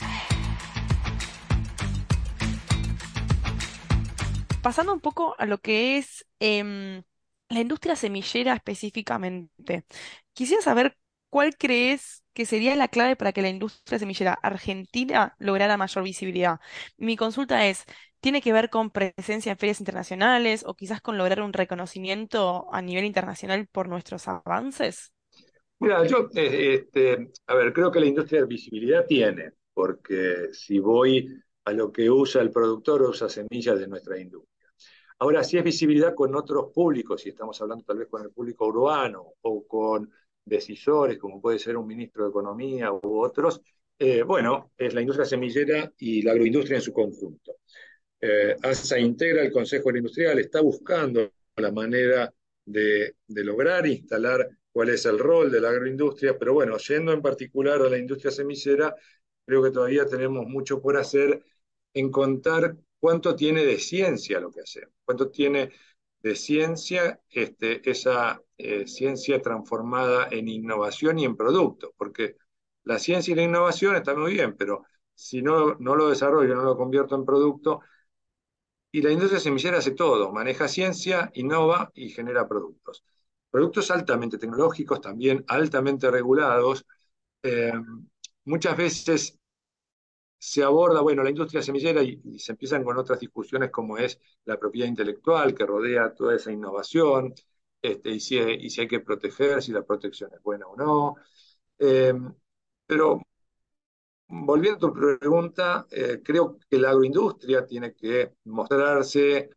Pasando 4.61 4.93
un 4.93 4.99
poco 4.99 5.35
a 5.37 5.45
lo 5.45 5.57
que 5.57 5.97
es 5.97 6.25
em, 6.39 7.03
la 7.49 7.59
industria 7.59 7.95
semillera 7.95 8.53
específicamente, 8.53 9.85
quisiera 10.33 10.61
saber 10.61 10.97
cuál 11.29 11.57
crees 11.57 12.20
que 12.33 12.45
sería 12.45 12.75
la 12.75 12.87
clave 12.87 13.15
para 13.15 13.31
que 13.33 13.41
la 13.41 13.49
industria 13.49 13.99
semillera 13.99 14.33
argentina 14.33 15.35
lograra 15.39 15.77
mayor 15.77 16.03
visibilidad. 16.03 16.59
Mi 16.97 17.17
consulta 17.17 17.67
es, 17.67 17.85
¿tiene 18.19 18.41
que 18.41 18.53
ver 18.53 18.69
con 18.69 18.91
presencia 18.91 19.51
en 19.51 19.57
ferias 19.57 19.79
internacionales 19.79 20.63
o 20.65 20.75
quizás 20.75 21.01
con 21.01 21.17
lograr 21.17 21.41
un 21.41 21.53
reconocimiento 21.53 22.67
a 22.73 22.81
nivel 22.81 23.05
internacional 23.05 23.67
por 23.71 23.89
nuestros 23.89 24.27
avances? 24.27 25.11
Mira, 25.79 26.05
yo, 26.05 26.29
eh, 26.35 26.75
este, 26.75 27.31
a 27.47 27.55
ver, 27.55 27.73
creo 27.73 27.91
que 27.91 27.99
la 27.99 28.05
industria 28.05 28.41
de 28.41 28.47
visibilidad 28.47 29.05
tiene, 29.07 29.53
porque 29.73 30.49
si 30.53 30.79
voy 30.79 31.27
a 31.65 31.73
lo 31.73 31.91
que 31.91 32.09
usa 32.09 32.41
el 32.41 32.51
productor, 32.51 33.01
usa 33.01 33.27
semillas 33.29 33.79
de 33.79 33.87
nuestra 33.87 34.19
industria. 34.19 34.51
Ahora, 35.19 35.43
si 35.43 35.57
es 35.57 35.63
visibilidad 35.63 36.15
con 36.15 36.35
otros 36.35 36.71
públicos, 36.73 37.21
si 37.21 37.29
estamos 37.29 37.59
hablando 37.61 37.83
tal 37.83 37.97
vez 37.99 38.07
con 38.07 38.23
el 38.23 38.31
público 38.31 38.67
urbano 38.67 39.33
o 39.41 39.67
con 39.67 40.11
decisores, 40.45 41.17
como 41.17 41.41
puede 41.41 41.59
ser 41.59 41.77
un 41.77 41.87
ministro 41.87 42.23
de 42.23 42.29
Economía 42.29 42.91
u 42.91 43.21
otros, 43.23 43.61
eh, 43.99 44.23
bueno, 44.23 44.71
es 44.77 44.93
la 44.93 45.01
industria 45.01 45.25
semillera 45.25 45.93
y 45.97 46.21
la 46.23 46.31
agroindustria 46.31 46.77
en 46.77 46.81
su 46.81 46.93
conjunto. 46.93 47.57
Eh, 48.19 48.55
ASA 48.61 48.99
integra 48.99 49.43
el 49.43 49.51
Consejo 49.51 49.89
Industrial, 49.95 50.37
está 50.39 50.61
buscando 50.61 51.31
la 51.55 51.71
manera 51.71 52.33
de, 52.65 53.15
de, 53.27 53.43
lograr 53.43 53.85
instalar 53.87 54.47
cuál 54.71 54.89
es 54.89 55.05
el 55.05 55.19
rol 55.19 55.51
de 55.51 55.61
la 55.61 55.69
agroindustria, 55.69 56.37
pero 56.37 56.53
bueno, 56.53 56.77
yendo 56.77 57.11
en 57.13 57.21
particular 57.21 57.81
a 57.81 57.89
la 57.89 57.97
industria 57.97 58.31
semillera, 58.31 58.95
creo 59.45 59.63
que 59.63 59.71
todavía 59.71 60.05
tenemos 60.05 60.45
mucho 60.47 60.81
por 60.81 60.97
hacer 60.97 61.43
en 61.93 62.11
contar 62.11 62.77
cuánto 62.99 63.35
tiene 63.35 63.65
de 63.65 63.79
ciencia 63.79 64.39
lo 64.39 64.51
que 64.51 64.61
hacemos, 64.61 64.93
cuánto 65.03 65.29
tiene 65.29 65.71
de 66.23 66.35
ciencia, 66.35 67.19
este, 67.29 67.89
esa 67.89 68.41
eh, 68.57 68.87
ciencia 68.87 69.41
transformada 69.41 70.27
en 70.31 70.47
innovación 70.47 71.19
y 71.19 71.25
en 71.25 71.35
producto, 71.35 71.93
porque 71.97 72.37
la 72.83 72.99
ciencia 72.99 73.31
y 73.31 73.35
la 73.35 73.43
innovación 73.43 73.95
están 73.95 74.19
muy 74.19 74.33
bien, 74.33 74.55
pero 74.57 74.85
si 75.15 75.41
no, 75.41 75.75
no 75.79 75.95
lo 75.95 76.09
desarrollo, 76.09 76.55
no 76.55 76.63
lo 76.63 76.77
convierto 76.77 77.15
en 77.15 77.25
producto, 77.25 77.81
y 78.91 79.01
la 79.01 79.11
industria 79.11 79.39
semillera 79.39 79.77
hace 79.77 79.91
todo, 79.91 80.31
maneja 80.31 80.67
ciencia, 80.67 81.31
innova 81.35 81.91
y 81.93 82.09
genera 82.09 82.47
productos. 82.47 83.03
Productos 83.49 83.91
altamente 83.91 84.37
tecnológicos, 84.37 85.01
también 85.01 85.43
altamente 85.47 86.09
regulados. 86.11 86.85
Eh, 87.43 87.73
muchas 88.45 88.77
veces 88.77 89.39
se 90.41 90.63
aborda, 90.63 91.01
bueno, 91.01 91.23
la 91.23 91.29
industria 91.29 91.61
semillera 91.61 92.01
y, 92.01 92.39
se 92.39 92.53
empiezan 92.53 92.83
con 92.83 92.97
otras 92.97 93.19
discusiones 93.19 93.69
como 93.69 93.97
es 93.99 94.19
la 94.45 94.57
propiedad 94.57 94.87
intelectual 94.87 95.53
que 95.53 95.67
rodea 95.67 96.15
toda 96.15 96.35
esa 96.35 96.51
innovación, 96.51 97.35
este, 97.81 98.09
y, 98.09 98.19
si, 98.19 98.39
y 98.39 98.69
si 98.71 98.81
hay 98.81 98.87
que 98.87 99.01
proteger, 99.01 99.61
si 99.61 99.71
la 99.71 99.83
protección 99.83 100.31
es 100.33 100.41
buena 100.41 100.65
o 100.67 100.75
no. 100.75 101.15
Eh, 101.77 102.13
pero 102.87 103.21
volviendo 104.29 104.87
a 104.87 104.91
tu 104.91 104.93
pregunta, 104.93 105.85
eh, 105.91 106.21
creo 106.23 106.57
que 106.69 106.79
la 106.79 106.89
agroindustria 106.89 107.65
tiene 107.67 107.93
que 107.93 108.33
mostrarse 108.45 109.51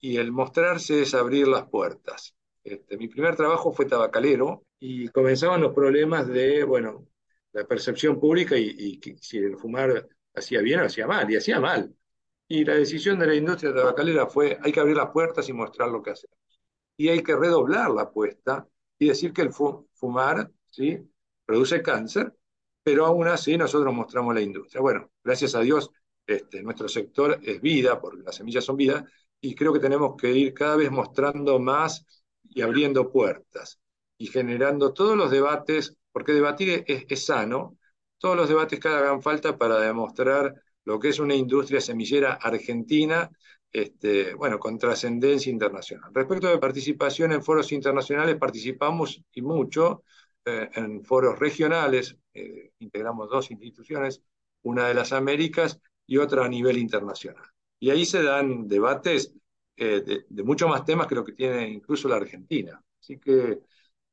y 0.00 0.16
el 0.16 0.30
mostrarse 0.30 1.02
es 1.02 1.14
abrir 1.14 1.48
las 1.48 1.68
puertas. 1.68 2.36
Este, 2.62 2.96
mi 2.96 3.08
primer 3.08 3.34
trabajo 3.36 3.72
fue 3.72 3.86
tabacalero 3.86 4.64
y 4.78 5.08
comenzaban 5.08 5.60
los 5.60 5.74
problemas 5.74 6.28
de, 6.28 6.62
bueno, 6.64 7.08
la 7.52 7.64
percepción 7.64 8.18
pública 8.18 8.56
y, 8.56 9.00
si 9.20 9.38
el 9.38 9.56
fumar 9.56 10.08
hacía 10.34 10.60
bien 10.60 10.80
o 10.80 10.84
hacía 10.84 11.06
mal, 11.06 11.30
y 11.30 11.36
hacía 11.36 11.60
mal. 11.60 11.94
Y 12.48 12.64
la 12.64 12.74
decisión 12.74 13.18
de 13.18 13.26
la 13.26 13.34
industria 13.34 13.74
tabacalera 13.74 14.26
fue, 14.26 14.58
hay 14.62 14.72
que 14.72 14.80
abrir 14.80 14.96
las 14.96 15.10
puertas 15.10 15.48
y 15.48 15.52
mostrar 15.52 15.88
lo 15.88 16.02
que 16.02 16.10
hacemos. 16.10 16.36
Y 16.96 17.08
hay 17.08 17.22
que 17.22 17.36
redoblar 17.36 17.90
la 17.90 18.02
apuesta 18.02 18.66
y 18.98 19.08
decir 19.08 19.32
que 19.32 19.42
el 19.42 19.52
fumar 19.52 20.50
¿sí? 20.70 20.98
produce 21.44 21.82
cáncer, 21.82 22.34
pero 22.82 23.06
aún 23.06 23.28
así 23.28 23.56
nosotros 23.56 23.92
mostramos 23.94 24.34
la 24.34 24.40
industria. 24.40 24.80
Bueno, 24.80 25.10
gracias 25.22 25.54
a 25.54 25.60
Dios, 25.60 25.90
este, 26.26 26.62
nuestro 26.62 26.88
sector 26.88 27.38
es 27.42 27.60
vida, 27.60 28.00
porque 28.00 28.22
las 28.22 28.36
semillas 28.36 28.64
son 28.64 28.76
vida, 28.76 29.04
y 29.40 29.54
creo 29.54 29.72
que 29.72 29.80
tenemos 29.80 30.14
que 30.16 30.32
ir 30.32 30.54
cada 30.54 30.76
vez 30.76 30.90
mostrando 30.90 31.58
más 31.58 32.06
y 32.42 32.62
abriendo 32.62 33.10
puertas 33.10 33.80
y 34.18 34.26
generando 34.26 34.92
todos 34.92 35.16
los 35.16 35.30
debates 35.30 35.96
porque 36.12 36.32
debatir 36.32 36.84
es, 36.86 37.24
sano, 37.24 37.76
todos 38.18 38.36
los 38.36 38.48
debates 38.48 38.78
que 38.78 38.88
hagan 38.88 39.22
falta 39.22 39.56
para 39.56 39.80
demostrar 39.80 40.54
lo 40.84 40.98
que 40.98 41.08
es 41.08 41.18
una 41.18 41.34
industria 41.34 41.80
semillera 41.80 42.34
argentina, 42.34 43.30
este, 43.72 44.34
bueno, 44.34 44.58
con 44.58 44.78
trascendencia 44.78 45.50
internacional. 45.50 46.10
Respecto 46.12 46.48
de 46.48 46.58
participación 46.58 47.32
en 47.32 47.42
foros 47.42 47.72
internacionales, 47.72 48.36
participamos 48.36 49.22
y 49.32 49.42
mucho 49.42 50.04
eh, 50.44 50.68
en 50.74 51.04
foros 51.04 51.38
regionales, 51.38 52.16
eh, 52.34 52.72
integramos 52.78 53.30
dos 53.30 53.50
instituciones, 53.50 54.22
una 54.62 54.88
de 54.88 54.94
las 54.94 55.12
Américas 55.12 55.80
y 56.06 56.18
otra 56.18 56.44
a 56.44 56.48
nivel 56.48 56.78
internacional. 56.78 57.44
Y 57.78 57.90
ahí 57.90 58.04
se 58.04 58.22
dan 58.22 58.68
debates 58.68 59.34
eh, 59.76 60.02
de, 60.04 60.24
de 60.28 60.42
muchos 60.42 60.68
más 60.68 60.84
temas 60.84 61.06
que 61.06 61.14
lo 61.14 61.24
que 61.24 61.32
tiene 61.32 61.68
incluso 61.68 62.08
la 62.08 62.16
Argentina. 62.16 62.80
Así 63.00 63.18
que, 63.18 63.60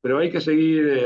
pero 0.01 0.17
hay 0.19 0.31
que 0.31 0.41
seguir 0.41 1.05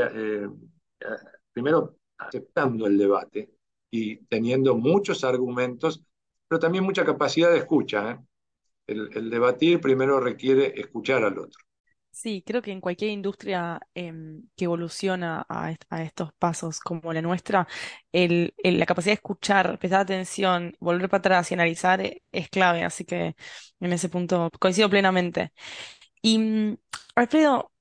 primero 1.52 1.96
aceptando 2.18 2.86
el 2.86 2.98
debate 2.98 3.50
y 3.90 4.16
teniendo 4.26 4.76
muchos 4.76 5.24
argumentos, 5.24 6.02
pero 6.48 6.58
también 6.58 6.84
mucha 6.84 7.04
capacidad 7.04 7.50
de 7.50 7.58
escucha. 7.58 8.10
¿eh? 8.12 8.18
el 8.86 9.30
debatir 9.30 9.80
primero 9.80 10.20
requiere 10.20 10.78
escuchar 10.78 11.24
al 11.24 11.38
otro. 11.38 11.58
Sí, 12.10 12.44
creo 12.46 12.62
que 12.62 12.70
en 12.70 12.80
cualquier 12.80 13.10
industria 13.10 13.80
em, 13.92 14.44
que 14.56 14.66
evoluciona 14.66 15.44
a, 15.48 15.72
estos 16.02 16.32
pasos 16.34 16.78
como 16.78 17.12
la 17.12 17.20
nuestra, 17.20 17.66
el, 18.12 18.54
el- 18.58 18.78
la 18.78 18.86
capacidad 18.86 19.10
de 19.10 19.14
escuchar, 19.16 19.78
prestar 19.80 20.02
atención, 20.02 20.76
volver 20.78 21.08
para 21.10 21.18
atrás 21.18 21.50
y 21.50 21.54
analizar 21.54 22.00
eh, 22.00 22.22
es 22.30 22.48
clave, 22.50 22.84
así 22.84 23.04
que 23.04 23.34
en 23.80 23.92
ese 23.92 24.08
punto 24.08 24.48
coincido 24.60 24.88
plenamente. 24.88 25.52
Y 26.22 26.38
mm, 26.38 26.78
Alfredo, 27.16 27.72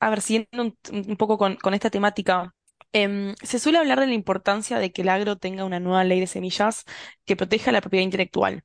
a 0.00 0.10
ver, 0.10 0.20
siguiendo 0.22 0.74
un, 0.92 1.16
poco 1.16 1.38
con 1.38 1.74
esta 1.74 1.90
temática, 1.90 2.54
em, 2.92 3.34
se 3.42 3.58
suele 3.58 3.78
hablar 3.78 4.00
de 4.00 4.06
la 4.06 4.14
importancia 4.14 4.78
de 4.78 4.92
que 4.92 5.02
el 5.02 5.08
agro 5.08 5.36
tenga 5.36 5.64
una 5.64 5.80
nueva 5.80 6.04
ley 6.04 6.20
de 6.20 6.26
semillas 6.26 6.84
que 7.24 7.36
proteja 7.36 7.72
la 7.72 7.80
propiedad 7.80 8.04
intelectual. 8.04 8.64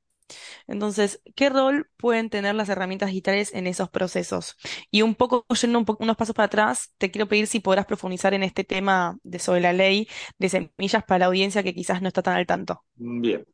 Entonces, 0.68 1.22
¿qué 1.36 1.50
rol 1.50 1.90
pueden 1.98 2.30
tener 2.30 2.56
las 2.56 2.70
herramientas 2.70 3.10
digitales 3.10 3.54
en 3.54 3.68
esos 3.68 3.90
procesos? 3.90 4.58
Y 4.92 5.02
un 5.02 5.16
poco, 5.16 5.46
yendo 5.60 5.86
unos 6.00 6.18
pasos 6.18 6.36
para 6.36 6.48
atrás, 6.48 6.94
te 6.98 7.12
quiero 7.12 7.28
pedir 7.28 7.48
si 7.48 7.60
podrás 7.60 7.86
profundizar 7.86 8.34
en 8.34 8.44
este 8.44 8.64
tema 8.64 9.18
de 9.24 9.40
sobre 9.40 9.62
la 9.62 9.74
ley 9.74 10.08
de 10.38 10.50
semillas 10.50 11.04
para 11.06 11.20
la 11.20 11.26
audiencia 11.28 11.64
que 11.64 11.74
quizás 11.74 12.02
no 12.02 12.10
está 12.10 12.22
tan 12.22 12.36
al 12.36 12.46
tanto. 12.46 12.84
Bien. 12.96 13.46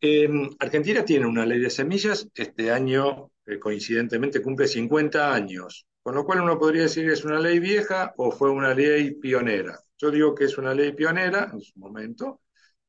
Eh, 0.00 0.28
Argentina 0.58 1.04
tiene 1.04 1.26
una 1.26 1.46
ley 1.46 1.58
de 1.60 1.70
semillas, 1.70 2.28
este 2.34 2.70
año 2.70 3.30
eh, 3.46 3.58
coincidentemente 3.58 4.42
cumple 4.42 4.68
50 4.68 5.34
años, 5.34 5.86
con 6.02 6.14
lo 6.14 6.24
cual 6.24 6.42
uno 6.42 6.58
podría 6.58 6.82
decir 6.82 7.06
que 7.06 7.14
es 7.14 7.24
una 7.24 7.40
ley 7.40 7.58
vieja 7.58 8.12
o 8.18 8.30
fue 8.30 8.50
una 8.50 8.74
ley 8.74 9.12
pionera. 9.12 9.78
Yo 10.04 10.10
digo 10.10 10.34
que 10.34 10.44
es 10.44 10.58
una 10.58 10.74
ley 10.74 10.92
pionera 10.92 11.48
en 11.50 11.62
su 11.62 11.78
momento, 11.78 12.42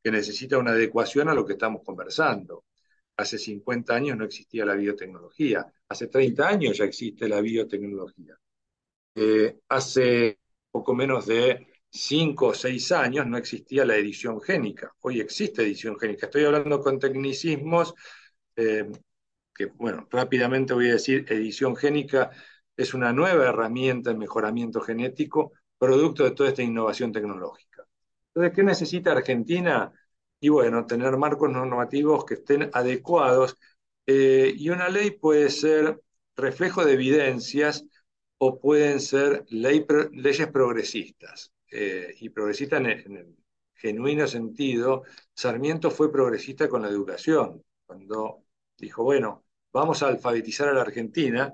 que 0.04 0.12
necesita 0.12 0.58
una 0.58 0.72
adecuación 0.72 1.30
a 1.30 1.34
lo 1.34 1.46
que 1.46 1.54
estamos 1.54 1.82
conversando. 1.82 2.66
Hace 3.16 3.38
50 3.38 3.96
años 3.96 4.18
no 4.18 4.26
existía 4.26 4.66
la 4.66 4.74
biotecnología, 4.76 5.66
hace 5.88 6.08
30 6.08 6.46
años 6.46 6.78
ya 6.78 6.84
existe 6.84 7.30
la 7.30 7.40
biotecnología. 7.40 8.38
Eh, 9.16 9.60
hace 9.70 10.40
poco 10.70 10.94
menos 10.94 11.26
de 11.26 11.66
cinco 11.90 12.48
o 12.48 12.54
seis 12.54 12.92
años 12.92 13.26
no 13.28 13.38
existía 13.38 13.86
la 13.86 13.96
edición 13.96 14.42
génica. 14.42 14.94
Hoy 15.00 15.22
existe 15.22 15.62
edición 15.62 15.98
génica. 15.98 16.26
Estoy 16.26 16.44
hablando 16.44 16.82
con 16.82 17.00
tecnicismos 17.00 17.94
eh, 18.58 18.92
que, 19.54 19.68
bueno, 19.68 20.06
rápidamente 20.12 20.74
voy 20.74 20.90
a 20.90 20.94
decir, 20.96 21.26
edición 21.30 21.78
génica 21.78 22.32
es 22.76 22.94
una 22.94 23.14
nueva 23.14 23.46
herramienta 23.46 24.10
de 24.10 24.18
mejoramiento 24.18 24.82
genético, 24.82 25.54
producto 25.78 26.24
de 26.24 26.32
toda 26.32 26.50
esta 26.50 26.64
innovación 26.64 27.12
tecnológica. 27.12 27.86
Entonces, 28.34 28.56
¿qué 28.56 28.64
necesita 28.64 29.12
Argentina? 29.12 29.92
Y 30.40 30.50
bueno, 30.50 30.86
tener 30.86 31.18
marcos 31.18 31.50
normativos 31.52 32.26
que 32.26 32.36
estén 32.36 32.70
adecuados. 32.74 33.58
Eh, 34.06 34.54
y 34.56 34.70
una 34.70 34.90
ley 34.90 35.12
puede 35.12 35.50
ser 35.50 36.02
reflejo 36.36 36.86
de 36.86 36.94
evidencias 36.94 37.86
o 38.38 38.60
pueden 38.60 39.00
ser 39.00 39.46
ley, 39.50 39.86
leyes 40.12 40.48
progresistas. 40.48 41.52
Eh, 41.72 42.14
y 42.20 42.30
progresistas 42.30 42.80
en, 42.82 42.86
en 42.88 43.18
el 43.18 43.36
genuino 43.74 44.28
sentido, 44.28 45.04
Sarmiento 45.34 45.92
fue 45.92 46.12
progresista 46.12 46.68
con 46.70 46.82
la 46.82 46.90
educación, 46.90 47.64
cuando 47.86 48.44
dijo, 48.78 49.04
bueno, 49.04 49.46
vamos 49.72 50.02
a 50.02 50.08
alfabetizar 50.08 50.70
a 50.70 50.74
la 50.74 50.82
Argentina 50.82 51.54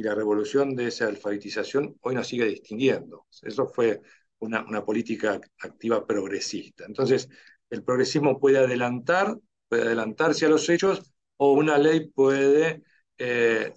y 0.00 0.02
la 0.02 0.14
revolución 0.14 0.74
de 0.74 0.86
esa 0.86 1.08
alfabetización 1.08 1.94
hoy 2.00 2.14
nos 2.14 2.26
sigue 2.26 2.46
distinguiendo. 2.46 3.26
Eso 3.42 3.66
fue 3.66 4.00
una, 4.38 4.82
política 4.82 5.38
activa 5.58 6.06
progresista. 6.06 6.86
Entonces, 6.86 7.28
el 7.68 7.84
progresismo 7.84 8.40
puede 8.40 8.56
adelantar, 8.56 9.36
puede 9.68 9.82
adelantarse 9.82 10.46
a 10.46 10.48
los 10.48 10.66
hechos 10.70 11.12
o 11.36 11.52
una 11.52 11.76
ley 11.76 12.08
puede 12.08 12.82
eh, 13.18 13.74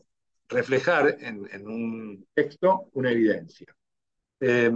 reflejar 0.48 1.18
en, 1.20 1.68
un 1.68 2.26
texto 2.34 2.90
una 2.94 3.12
evidencia. 3.12 3.76
Eh, 4.40 4.72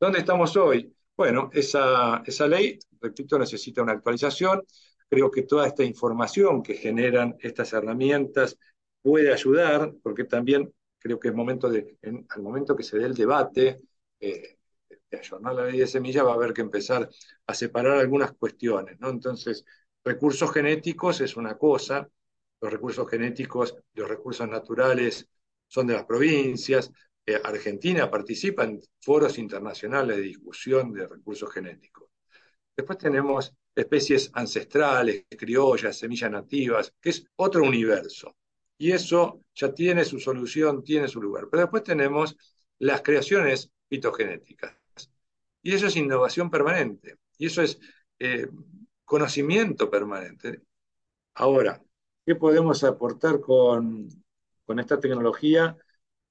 ¿Dónde 0.00 0.18
estamos 0.18 0.56
hoy? 0.56 0.90
Bueno, 1.14 1.50
esa, 1.52 2.22
esa 2.24 2.46
ley, 2.46 2.78
repito, 2.98 3.38
necesita 3.38 3.82
una 3.82 3.92
actualización. 3.92 4.62
Creo 5.06 5.30
que 5.30 5.42
toda 5.42 5.66
esta 5.66 5.84
información 5.84 6.62
que 6.62 6.76
generan 6.76 7.36
estas 7.40 7.74
herramientas 7.74 8.56
puede 9.02 9.30
ayudar, 9.32 9.92
porque 10.02 10.24
también 10.24 10.72
creo 10.98 11.18
que 11.18 11.28
al 11.28 11.34
momento 11.34 11.70
que 12.76 12.82
se 12.82 12.98
dé 12.98 13.06
el 13.06 13.14
debate 13.14 13.80
eh, 14.20 14.58
de 15.10 15.18
ayornar 15.18 15.54
la 15.54 15.64
ley 15.66 15.78
de 15.78 15.86
semilla, 15.86 16.22
va 16.22 16.32
a 16.32 16.34
haber 16.34 16.52
que 16.52 16.60
empezar 16.60 17.08
a 17.46 17.54
separar 17.54 17.98
algunas 17.98 18.32
cuestiones, 18.32 18.98
¿no? 19.00 19.08
Entonces, 19.10 19.64
recursos 20.04 20.52
genéticos 20.52 21.20
es 21.20 21.36
una 21.36 21.56
cosa, 21.56 22.08
los 22.60 22.72
recursos 22.72 23.08
genéticos, 23.08 23.76
los 23.94 24.08
recursos 24.08 24.48
naturales 24.48 25.28
son 25.66 25.86
de 25.86 25.94
las 25.94 26.04
provincias. 26.04 26.90
Eh, 27.24 27.40
Argentina 27.42 28.10
participa 28.10 28.64
en 28.64 28.80
foros 29.00 29.38
internacionales 29.38 30.16
de 30.16 30.22
discusión 30.22 30.92
de 30.92 31.06
recursos 31.06 31.52
genéticos. 31.52 32.08
Después 32.76 32.98
tenemos 32.98 33.52
especies 33.74 34.30
ancestrales, 34.34 35.26
criollas, 35.36 35.98
semillas 35.98 36.30
nativas, 36.30 36.92
que 37.00 37.10
es 37.10 37.24
otro 37.36 37.64
universo. 37.64 38.37
Y 38.78 38.92
eso 38.92 39.42
ya 39.54 39.74
tiene 39.74 40.04
su 40.04 40.20
solución, 40.20 40.84
tiene 40.84 41.08
su 41.08 41.20
lugar. 41.20 41.48
Pero 41.50 41.62
después 41.62 41.82
tenemos 41.82 42.36
las 42.78 43.02
creaciones 43.02 43.70
fitogenéticas. 43.88 44.76
Y 45.62 45.74
eso 45.74 45.86
es 45.86 45.96
innovación 45.96 46.50
permanente. 46.50 47.16
Y 47.38 47.46
eso 47.46 47.62
es 47.62 47.78
eh, 48.18 48.48
conocimiento 49.04 49.90
permanente. 49.90 50.62
Ahora, 51.34 51.82
¿qué 52.26 52.34
podemos 52.34 52.84
aportar 52.84 53.40
con, 53.40 54.08
con 54.64 54.80
esta 54.80 55.00
tecnología? 55.00 55.76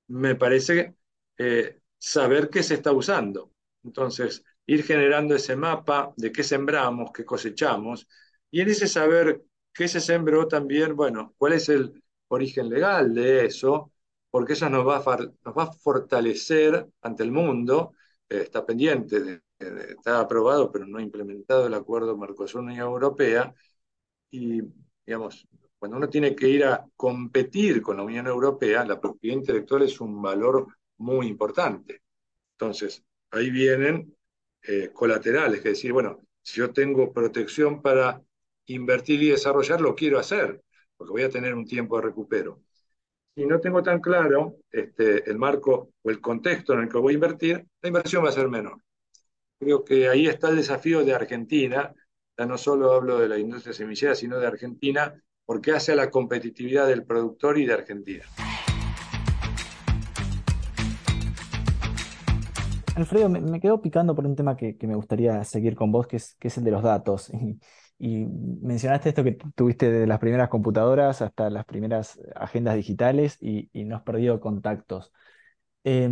Me 0.07 0.35
parece 0.35 0.95
eh, 1.37 1.79
saber 1.97 2.49
qué 2.49 2.63
se 2.63 2.75
está 2.75 2.91
usando. 2.93 3.51
Entonces, 3.83 4.43
ir 4.65 4.83
generando 4.83 5.35
ese 5.35 5.55
mapa 5.55 6.13
de 6.17 6.31
qué 6.31 6.43
sembramos, 6.43 7.11
qué 7.13 7.25
cosechamos, 7.25 8.07
y 8.51 8.61
en 8.61 8.69
ese 8.69 8.87
saber 8.87 9.43
qué 9.73 9.87
se 9.87 10.01
sembró 10.01 10.47
también, 10.47 10.95
bueno, 10.95 11.33
cuál 11.37 11.53
es 11.53 11.69
el 11.69 12.03
origen 12.29 12.69
legal 12.69 13.13
de 13.13 13.45
eso, 13.45 13.91
porque 14.29 14.53
eso 14.53 14.69
nos 14.69 14.85
va 14.87 14.97
a, 14.97 15.71
fortalecer 15.73 16.87
ante 17.01 17.23
el 17.23 17.31
mundo, 17.31 17.93
eh, 18.29 18.41
está 18.43 18.65
pendiente, 18.65 19.41
está 19.59 20.19
aprobado 20.19 20.71
pero 20.71 20.85
no 20.85 20.99
implementado 20.99 21.67
el 21.67 21.73
acuerdo 21.73 22.17
Mercosur-Unión 22.17 22.79
Europea, 22.87 23.53
y 24.31 24.61
digamos, 25.05 25.47
cuando 25.79 25.97
uno 25.97 26.09
tiene 26.09 26.35
que 26.35 26.49
ir 26.49 26.65
a 26.65 26.85
competir 26.95 27.81
con 27.81 27.97
la 27.97 28.03
Unión 28.03 28.27
Europea, 28.27 28.85
la 28.85 28.99
propiedad 28.99 29.37
intelectual 29.37 29.83
es 29.83 29.99
un 30.01 30.21
valor 30.21 30.67
muy 30.97 31.27
importante. 31.27 32.01
Entonces, 32.53 33.03
ahí 33.31 33.49
vienen 33.51 34.15
eh, 34.63 34.89
colaterales, 34.93 35.61
que 35.61 35.69
decir, 35.69 35.93
bueno, 35.93 36.19
si 36.41 36.59
yo 36.59 36.71
tengo 36.73 37.13
protección 37.13 37.81
para 37.81 38.21
invertir 38.65 39.21
y 39.23 39.29
desarrollar, 39.29 39.81
lo 39.81 39.95
quiero 39.95 40.19
hacer, 40.19 40.63
porque 40.97 41.11
voy 41.11 41.23
a 41.23 41.29
tener 41.29 41.53
un 41.53 41.65
tiempo 41.65 41.95
de 41.97 42.07
recupero. 42.07 42.61
Si 43.35 43.45
no 43.45 43.59
tengo 43.59 43.83
tan 43.83 44.01
claro 44.01 44.57
este, 44.71 45.29
el 45.29 45.37
marco 45.37 45.91
o 46.01 46.09
el 46.09 46.19
contexto 46.19 46.73
en 46.73 46.81
el 46.81 46.89
que 46.89 46.97
voy 46.97 47.13
a 47.13 47.15
invertir, 47.15 47.65
la 47.81 47.87
inversión 47.87 48.25
va 48.25 48.29
a 48.29 48.33
ser 48.33 48.49
menor. 48.49 48.81
Creo 49.59 49.85
que 49.85 50.09
ahí 50.09 50.27
está 50.27 50.49
el 50.49 50.55
desafío 50.55 51.05
de 51.05 51.13
Argentina, 51.13 51.93
ya 52.37 52.45
no 52.45 52.57
solo 52.57 52.93
hablo 52.93 53.19
de 53.19 53.27
la 53.27 53.37
industria 53.37 53.73
semillera, 53.73 54.15
sino 54.15 54.39
de 54.39 54.47
Argentina, 54.47 55.13
porque 55.45 55.71
hace 55.71 55.91
a 55.91 55.95
la 55.95 56.09
competitividad 56.09 56.87
del 56.87 57.05
productor 57.05 57.57
y 57.59 57.65
de 57.65 57.73
Argentina. 57.73 58.25
Alfredo, 62.95 63.29
me, 63.29 63.59
quedo 63.59 63.79
picando 63.79 64.15
por 64.15 64.25
un 64.25 64.35
tema 64.35 64.57
que, 64.57 64.75
que, 64.75 64.87
me 64.87 64.95
gustaría 64.95 65.43
seguir 65.43 65.75
con 65.75 65.91
vos, 65.91 66.07
que 66.07 66.15
es, 66.17 66.35
que 66.39 66.47
es 66.47 66.57
el 66.57 66.63
de 66.63 66.71
los 66.71 66.81
datos. 66.81 67.29
Y, 67.29 67.59
y, 67.99 68.25
mencionaste 68.25 69.09
esto 69.09 69.23
que 69.23 69.37
tuviste 69.55 69.91
desde 69.91 70.07
las 70.07 70.19
primeras 70.19 70.49
computadoras 70.49 71.21
hasta 71.21 71.49
las 71.49 71.65
primeras 71.65 72.19
agendas 72.35 72.75
digitales 72.75 73.37
y, 73.41 73.69
no 73.85 73.95
has 73.97 74.03
perdido 74.03 74.39
contactos. 74.39 75.11
Eh, 75.83 76.09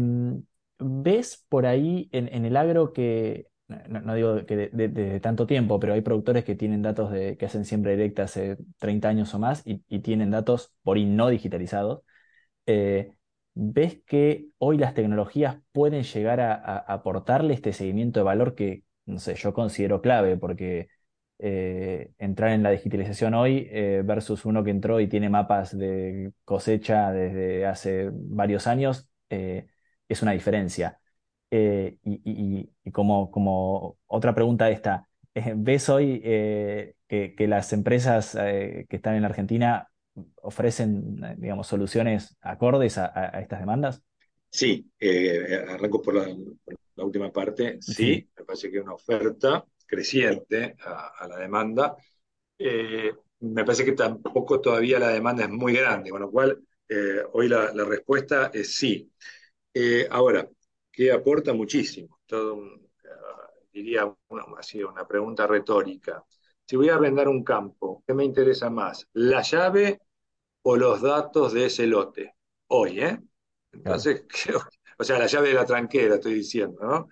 ¿Ves 0.80 1.46
por 1.50 1.66
ahí 1.66 2.10
en, 2.12 2.46
el 2.46 2.58
agro 2.58 2.92
que, 2.92 3.48
no, 3.68 4.14
digo 4.14 4.46
que 4.46 4.56
de, 4.58 4.70
de, 4.74 4.88
de, 4.90 5.20
tanto 5.22 5.48
tiempo, 5.48 5.80
pero 5.80 5.94
hay 5.94 6.02
productores 6.02 6.44
que 6.44 6.56
tienen 6.56 6.82
datos 6.82 7.12
de, 7.12 7.38
que 7.38 7.46
hacen 7.46 7.64
siembra 7.66 7.92
directa 7.92 8.24
hace 8.24 8.58
30 8.78 9.08
años 9.10 9.34
o 9.34 9.40
más 9.40 9.66
y, 9.66 9.84
y 9.88 10.00
tienen 10.00 10.32
datos 10.32 10.76
por 10.84 10.98
ahí 10.98 11.06
no 11.06 11.30
digitalizados? 11.30 12.02
Eh, 12.66 13.12
¿Ves 13.54 14.02
que 14.06 14.48
hoy 14.58 14.78
las 14.78 14.94
tecnologías 14.94 15.58
pueden 15.72 16.04
llegar 16.04 16.42
a, 16.42 16.56
a, 16.56 16.78
aportarle 16.80 17.54
este 17.54 17.74
seguimiento 17.74 18.20
de 18.20 18.26
valor 18.26 18.56
que, 18.56 18.84
no 19.06 19.20
sé, 19.20 19.36
yo 19.36 19.54
considero 19.54 20.02
clave? 20.02 20.38
Porque 20.38 20.90
eh, 21.38 22.14
entrar 22.18 22.52
en 22.52 22.64
la 22.64 22.72
digitalización 22.72 23.34
hoy 23.34 23.68
eh, 23.70 24.04
versus 24.06 24.46
uno 24.46 24.64
que 24.64 24.72
entró 24.72 25.02
y 25.02 25.08
tiene 25.08 25.30
mapas 25.30 25.78
de 25.78 26.32
cosecha 26.46 27.12
desde 27.12 27.66
hace 27.66 28.10
varios 28.14 28.68
años 28.68 29.10
eh, 29.30 29.68
es 30.08 30.22
una 30.22 30.32
diferencia. 30.32 31.00
y, 31.52 31.98
y, 32.04 32.70
y 32.84 32.92
como, 32.92 33.32
como, 33.32 33.98
otra 34.08 34.34
pregunta 34.34 34.70
esta, 34.70 35.08
¿ves 35.34 35.90
hoy 35.90 36.20
que, 36.22 37.36
que, 37.36 37.48
las 37.48 37.72
empresas 37.74 38.34
que 38.36 38.88
están 38.90 39.16
en 39.16 39.26
Argentina 39.26 39.90
ofrecen, 40.42 41.22
digamos, 41.38 41.68
soluciones 41.68 42.38
acordes 42.42 42.98
a, 42.98 43.40
estas 43.42 43.60
demandas? 43.60 44.04
Sí, 44.50 44.90
arranco 45.70 46.02
por 46.02 46.16
la, 46.16 46.28
última 47.04 47.32
parte. 47.32 47.78
Sí, 47.82 48.28
me 48.38 48.46
parece 48.46 48.72
que 48.72 48.80
una 48.80 48.94
oferta 48.94 49.66
creciente 49.86 50.76
a, 50.84 51.28
la 51.28 51.38
demanda. 51.38 51.96
Eh, 52.58 53.14
me 53.40 53.66
parece 53.66 53.86
que 53.86 53.92
tampoco 53.94 54.62
todavía 54.62 55.00
la 55.00 55.10
demanda 55.10 55.44
es 55.44 55.50
muy 55.50 55.74
grande, 55.74 56.10
con 56.10 56.22
lo 56.22 56.32
cual 56.32 56.60
eh, 56.88 57.24
hoy 57.34 57.48
la, 57.48 57.72
respuesta 57.72 58.52
es 58.54 58.76
sí. 58.76 59.12
ahora, 60.10 60.48
¿qué 60.92 61.12
aporta 61.12 61.54
muchísimo? 61.54 62.20
Todo 62.26 62.86
diría 63.76 64.12
una, 64.30 64.46
así, 64.58 64.82
una 64.84 65.06
pregunta 65.06 65.46
retórica. 65.46 66.24
Si 66.66 66.76
voy 66.78 66.90
a 66.90 66.96
arrendar 66.96 67.28
un 67.28 67.44
campo, 67.44 68.04
¿qué 68.08 68.14
me 68.14 68.24
interesa 68.24 68.70
más? 68.70 69.08
¿La 69.14 69.42
llave 69.42 70.00
o 70.64 70.78
los 70.78 71.02
datos 71.02 71.54
de 71.54 71.66
ese 71.66 71.86
lote? 71.86 72.36
Hoy, 72.68 73.02
¿eh? 73.02 73.20
Entonces, 73.72 74.26
o 74.98 75.04
sea, 75.04 75.20
la 75.20 75.28
llave 75.28 75.50
de 75.50 75.54
la 75.54 75.66
tranquera, 75.66 76.16
estoy 76.16 76.36
diciendo, 76.36 76.82
¿no? 76.84 77.10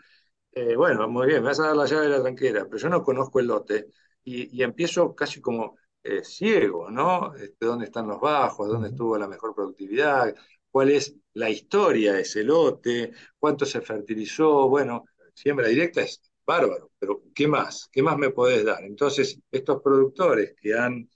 Eh, 0.56 0.76
bueno, 0.76 1.08
muy 1.10 1.28
bien, 1.28 1.42
me 1.42 1.48
vas 1.48 1.60
a 1.60 1.68
dar 1.68 1.76
la 1.76 1.86
llave 1.86 2.04
de 2.04 2.10
la 2.10 2.22
tranquera, 2.22 2.66
pero 2.66 2.78
yo 2.78 2.90
no 2.90 3.04
conozco 3.04 3.40
el 3.40 3.48
lote 3.48 3.88
y, 4.24 4.62
empiezo 4.62 5.16
casi 5.16 5.42
como 5.42 5.78
eh, 6.04 6.24
ciego, 6.24 6.92
¿no? 6.92 7.34
Este, 7.36 7.66
¿Dónde 7.66 7.86
están 7.86 8.08
los 8.08 8.20
bajos? 8.22 8.68
¿Dónde 8.68 8.90
estuvo 8.90 9.18
la 9.18 9.28
mejor 9.28 9.56
productividad? 9.56 10.36
¿Cuál 10.70 10.92
es 10.92 11.16
la 11.34 11.50
historia 11.50 12.14
de 12.14 12.22
ese 12.22 12.44
lote? 12.44 13.12
¿Cuánto 13.40 13.66
se 13.66 13.82
fertilizó? 13.82 14.70
Bueno, 14.70 15.06
siembra 15.34 15.68
directa 15.68 16.02
es 16.02 16.22
bárbaro, 16.46 16.92
pero 17.00 17.24
¿qué 17.34 17.48
más? 17.48 17.90
¿Qué 17.92 18.04
más 18.04 18.18
me 18.18 18.30
podés 18.30 18.64
dar? 18.64 18.84
Entonces, 18.84 19.40
estos 19.52 19.82
productores 19.82 20.56
que 20.62 20.74
han 20.76 21.10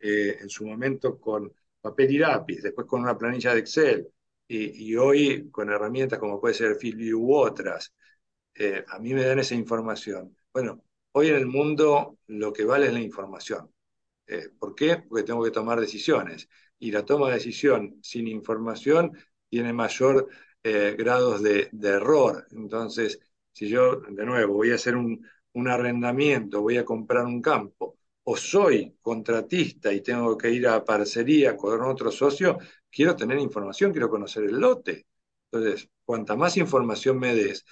eh, 0.00 0.38
en 0.40 0.48
su 0.50 0.66
momento 0.66 1.18
con 1.20 1.52
papel 1.80 2.12
y 2.12 2.18
lápiz, 2.18 2.62
después 2.62 2.86
con 2.86 3.02
una 3.02 3.18
planilla 3.18 3.54
de 3.54 3.60
Excel, 3.60 4.08
y, 4.48 4.94
hoy 4.96 5.50
con 5.50 5.70
herramientas 5.70 6.18
como 6.20 6.40
puede 6.40 6.54
ser 6.54 6.76
FieldView 6.76 7.20
u 7.20 7.34
otras, 7.36 7.92
eh, 8.58 8.84
a 8.88 8.98
mí 8.98 9.14
me 9.14 9.24
dan 9.24 9.38
esa 9.38 9.54
información. 9.54 10.36
Bueno, 10.52 10.82
hoy 11.12 11.28
en 11.28 11.36
el 11.36 11.46
mundo 11.46 12.18
lo 12.26 12.52
que 12.52 12.64
vale 12.64 12.86
es 12.86 12.92
la 12.92 13.00
información. 13.00 13.72
Eh, 14.26 14.50
¿Por 14.58 14.74
qué? 14.74 14.98
Porque 15.08 15.24
tengo 15.24 15.44
que 15.44 15.50
tomar 15.50 15.80
decisiones. 15.80 16.48
Y 16.78 16.90
la 16.90 17.04
toma 17.04 17.28
de 17.28 17.34
decisión 17.34 17.98
sin 18.02 18.28
información 18.28 19.12
tiene 19.48 19.72
mayor 19.72 20.28
grados 20.98 21.44
de, 21.44 21.68
de 21.70 21.88
error. 21.90 22.44
Entonces, 22.50 23.20
si 23.56 23.68
yo, 23.68 23.96
de 24.00 24.26
nuevo, 24.26 24.52
voy 24.54 24.70
a 24.72 24.74
hacer 24.74 24.96
un, 24.96 25.26
arrendamiento, 25.66 26.60
voy 26.60 26.76
a 26.76 26.84
comprar 26.84 27.24
un 27.24 27.40
campo, 27.40 27.96
o 28.24 28.36
soy 28.36 28.98
contratista 29.00 29.90
y 29.94 30.02
tengo 30.02 30.36
que 30.36 30.50
ir 30.50 30.68
a 30.68 30.84
parcería 30.84 31.56
con 31.56 31.80
otro 31.82 32.12
socio, 32.12 32.58
quiero 32.90 33.16
tener 33.16 33.38
información, 33.38 33.92
quiero 33.92 34.10
conocer 34.10 34.44
el 34.44 34.60
lote. 34.60 35.06
Entonces, 35.50 35.88
cuanta 36.04 36.36
más 36.36 36.58
información 36.58 37.18
me 37.18 37.34
des, 37.34 37.64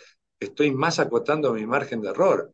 estoy 0.44 0.70
más 0.72 0.98
acotando 0.98 1.52
mi 1.54 1.66
margen 1.66 2.00
de 2.02 2.11
error. 2.11 2.52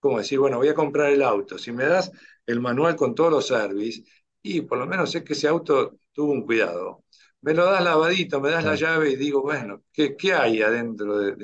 Como 0.00 0.18
decir, 0.18 0.38
bueno, 0.38 0.58
voy 0.58 0.68
a 0.68 0.74
comprar 0.74 1.10
el 1.12 1.22
auto. 1.22 1.58
Si 1.58 1.72
me 1.72 1.86
das 1.86 2.10
el 2.46 2.60
manual 2.60 2.96
con 2.96 3.14
todos 3.14 3.30
los 3.30 3.46
servicios, 3.46 4.06
y 4.42 4.62
por 4.62 4.78
lo 4.78 4.86
menos 4.86 5.10
sé 5.12 5.22
que 5.24 5.34
ese 5.34 5.48
auto 5.48 5.98
tuvo 6.12 6.32
un 6.32 6.44
cuidado. 6.44 7.04
Me 7.42 7.54
lo 7.54 7.64
das 7.66 7.82
lavadito, 7.84 8.40
me 8.40 8.50
das 8.50 8.64
la 8.64 8.74
llave 8.76 9.10
y 9.10 9.16
digo, 9.16 9.42
bueno, 9.42 9.82
¿qué, 9.92 10.16
qué 10.16 10.34
hay 10.34 10.62
adentro 10.62 11.18
de, 11.18 11.34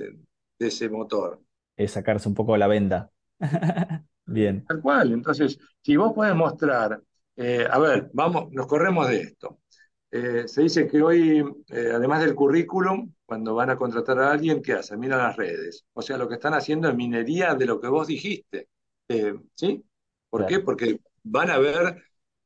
de 0.59 0.67
ese 0.67 0.89
motor. 0.89 1.41
Es 1.77 1.93
sacarse 1.93 2.29
un 2.29 2.35
poco 2.35 2.57
la 2.57 2.67
venda. 2.67 3.11
Bien. 4.27 4.67
Tal 4.67 4.81
cual. 4.83 5.13
Entonces, 5.13 5.59
si 5.83 5.97
vos 5.97 6.13
podés 6.15 6.35
mostrar, 6.35 7.01
eh, 7.37 7.67
a 7.71 7.79
ver, 7.79 8.11
vamos, 8.13 8.51
nos 8.53 8.67
corremos 8.67 9.09
de 9.09 9.21
esto. 9.23 9.61
Eh, 10.11 10.49
se 10.49 10.63
dice 10.63 10.87
que 10.87 11.03
hoy, 11.03 11.45
eh, 11.69 11.91
además 11.95 12.23
del 12.23 12.35
currículum, 12.35 13.13
cuando 13.27 13.55
van 13.55 13.71
a 13.71 13.77
contratar 13.77 14.19
a 14.19 14.31
alguien, 14.31 14.63
¿qué 14.63 14.73
hacen? 14.73 14.99
Miran 14.99 15.19
las 15.19 15.37
redes. 15.37 15.85
O 15.93 16.01
sea, 16.01 16.17
lo 16.17 16.29
que 16.29 16.35
están 16.35 16.55
haciendo 16.55 16.89
es 16.89 16.95
minería 16.95 17.55
de 17.55 17.67
lo 17.67 17.81
que 17.81 17.89
vos 17.89 18.07
dijiste. 18.07 18.69
¿Sí? 19.55 19.83
¿Por 20.29 20.47
qué? 20.47 20.61
Porque 20.61 21.01
van 21.23 21.51
a 21.51 21.59
ver 21.59 22.03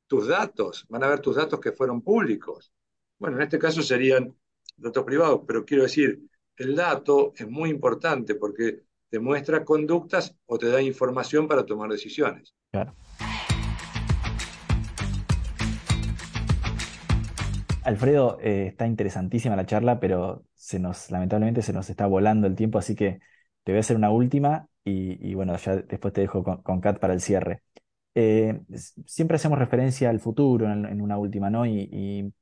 tus 0.07 0.29
datos, 0.29 0.85
van 0.89 1.05
a 1.05 1.09
ver 1.09 1.21
tus 1.21 1.37
datos 1.37 1.61
que 1.61 1.73
fueron 1.73 2.03
públicos. 2.03 2.73
Bueno, 3.19 3.37
en 3.37 3.45
este 3.45 3.59
caso 3.59 3.83
serían 3.83 4.35
datos 4.77 5.05
privados, 5.05 5.43
pero 5.47 5.65
quiero 5.65 5.85
decir, 5.85 6.21
el 6.57 6.77
dato 6.77 7.33
es 7.37 7.49
muy 7.49 7.71
importante 7.71 8.35
porque 8.35 8.83
te 9.09 9.19
muestra 9.19 9.65
conductas 9.65 10.35
o 10.47 10.59
te 10.59 10.69
da 10.69 10.81
información 10.83 11.49
para 11.49 11.65
tomar 11.65 11.91
decisiones. 11.91 12.55
Claro. 12.71 12.95
Alfredo, 17.85 18.39
eh, 18.41 18.69
está 18.69 18.87
interesantísima 18.87 19.57
la 19.57 19.67
charla, 19.67 19.99
pero 20.01 20.45
se 20.55 20.79
nos, 20.79 21.11
lamentablemente 21.11 21.63
se 21.63 21.73
nos 21.73 21.91
está 21.91 22.07
volando 22.07 22.47
el 22.47 22.55
tiempo, 22.55 22.79
así 22.79 22.95
que 22.95 23.21
te 23.65 23.73
voy 23.73 23.79
a 23.79 23.81
hacer 23.81 23.97
una 23.97 24.11
última 24.11 24.69
y, 24.85 25.35
bueno, 25.35 25.57
ya 25.57 25.77
después 25.77 26.13
te 26.13 26.23
dejo 26.23 26.43
con, 26.63 26.81
Kat 26.81 26.99
para 26.99 27.15
el 27.15 27.21
cierre. 27.21 27.63
Eh, 28.15 28.61
siempre 29.07 29.37
hacemos 29.37 29.59
referencia 29.59 30.11
al 30.11 30.21
futuro 30.21 30.71
en, 30.71 31.01
una 31.01 31.19
última, 31.19 31.51
¿no? 31.51 31.67
y 31.67 32.33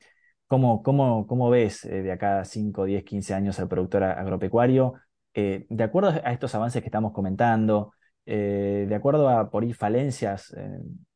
¿Cómo, 0.50 1.48
ves 1.50 1.85
eh, 1.85 2.03
de 2.03 2.11
acá 2.11 2.44
5, 2.44 2.85
10, 2.85 3.05
15 3.05 3.35
años 3.35 3.61
al 3.61 3.68
productor 3.68 4.03
agropecuario? 4.03 4.94
De 5.33 5.85
acuerdo 5.85 6.11
a 6.11 6.33
estos 6.33 6.55
avances 6.57 6.83
que 6.83 6.88
estamos 6.88 7.12
comentando, 7.12 7.92
de 8.26 8.92
acuerdo 8.94 9.29
a 9.29 9.48
por 9.48 9.62
ahí 9.62 9.72
falencias 9.72 10.53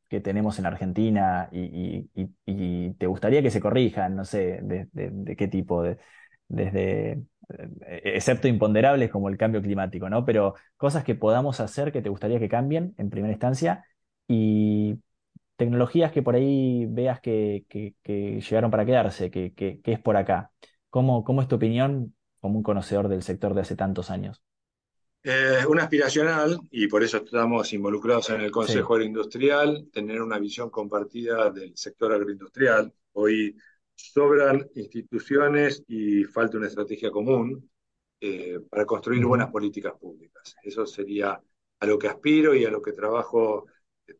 que 0.07 0.21
tenemos 0.21 0.59
en 0.59 0.65
Argentina 0.65 1.49
y, 1.51 2.07
te 2.97 3.07
gustaría 3.07 3.41
que 3.41 3.51
se 3.51 3.59
corrijan, 3.59 4.15
no 4.15 4.25
sé, 4.25 4.59
de, 4.61 5.35
qué 5.37 5.47
tipo, 5.47 5.83
desde, 6.47 7.23
excepto 7.79 8.47
imponderables 8.47 9.09
como 9.09 9.29
el 9.29 9.37
cambio 9.37 9.61
climático, 9.61 10.09
¿no? 10.09 10.25
Pero 10.25 10.55
cosas 10.77 11.03
que 11.03 11.15
podamos 11.15 11.59
hacer 11.59 11.91
que 11.91 12.01
te 12.01 12.09
gustaría 12.09 12.39
que 12.39 12.49
cambien 12.49 12.93
en 12.97 13.09
primera 13.09 13.33
instancia 13.33 13.85
y 14.27 14.99
tecnologías 15.55 16.11
que 16.11 16.21
por 16.23 16.35
ahí 16.35 16.85
veas 16.89 17.19
que, 17.21 17.65
llegaron 18.05 18.71
para 18.71 18.85
quedarse, 18.85 19.31
que, 19.31 19.81
es 19.83 19.99
por 19.99 20.17
acá. 20.17 20.51
¿Cómo, 20.89 21.23
¿Cómo, 21.23 21.41
es 21.41 21.47
tu 21.47 21.55
opinión 21.55 22.15
como 22.39 22.57
un 22.57 22.63
conocedor 22.63 23.07
del 23.09 23.23
sector 23.23 23.53
de 23.53 23.61
hace 23.61 23.75
tantos 23.75 24.09
años? 24.11 24.41
Eh, 25.27 25.65
un 25.67 25.79
aspiracional, 25.79 26.59
y 26.69 26.87
por 26.87 27.01
eso 27.01 27.17
estamos 27.17 27.73
involucrados 27.73 28.29
en 28.29 28.41
el 28.41 28.51
Consejo 28.51 28.93
Agroindustrial, 28.93 29.89
tener 29.91 30.21
una 30.21 30.37
visión 30.37 30.69
compartida 30.69 31.49
del 31.49 31.75
sector 31.75 32.13
agroindustrial. 32.13 32.93
Hoy 33.13 33.57
sobran 33.95 34.69
instituciones 34.75 35.83
y 35.87 36.25
falta 36.25 36.57
una 36.57 36.67
estrategia 36.67 37.09
común 37.09 37.67
eh, 38.21 38.59
para 38.69 38.85
construir 38.85 39.25
buenas 39.25 39.49
políticas 39.49 39.93
públicas. 39.99 40.55
Eso 40.61 40.85
sería 40.85 41.41
a 41.79 41.85
lo 41.87 41.97
que 41.97 42.07
aspiro 42.07 42.53
y 42.53 42.63
a 42.65 42.69
lo 42.69 42.79
que 42.79 42.91
trabajo 42.91 43.65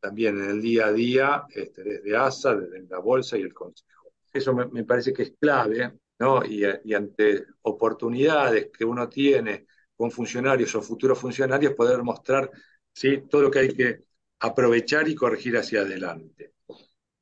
también 0.01 0.39
en 0.39 0.49
el 0.49 0.59
día 0.59 0.87
a 0.87 0.91
día, 0.91 1.45
este, 1.51 1.83
desde 1.83 2.17
ASA, 2.17 2.55
desde 2.55 2.87
la 2.87 2.97
Bolsa 2.97 3.37
y 3.37 3.43
el 3.43 3.53
Consejo. 3.53 4.11
Eso 4.33 4.55
me, 4.55 4.83
parece 4.83 5.13
que 5.13 5.21
es 5.21 5.33
clave, 5.39 5.99
¿no? 6.17 6.43
Y, 6.43 6.63
ante 6.95 7.45
oportunidades 7.61 8.71
que 8.75 8.83
uno 8.83 9.07
tiene 9.07 9.67
con 9.95 10.11
funcionarios 10.11 10.73
o 10.75 10.81
futuros 10.81 11.17
funcionarios, 11.17 11.73
poder 11.73 12.03
mostrar 12.03 12.49
¿sí? 12.93 13.23
todo 13.29 13.43
lo 13.43 13.51
que 13.51 13.59
hay 13.59 13.73
que 13.73 14.03
aprovechar 14.39 15.07
y 15.07 15.15
corregir 15.15 15.57
hacia 15.57 15.81
adelante. 15.81 16.53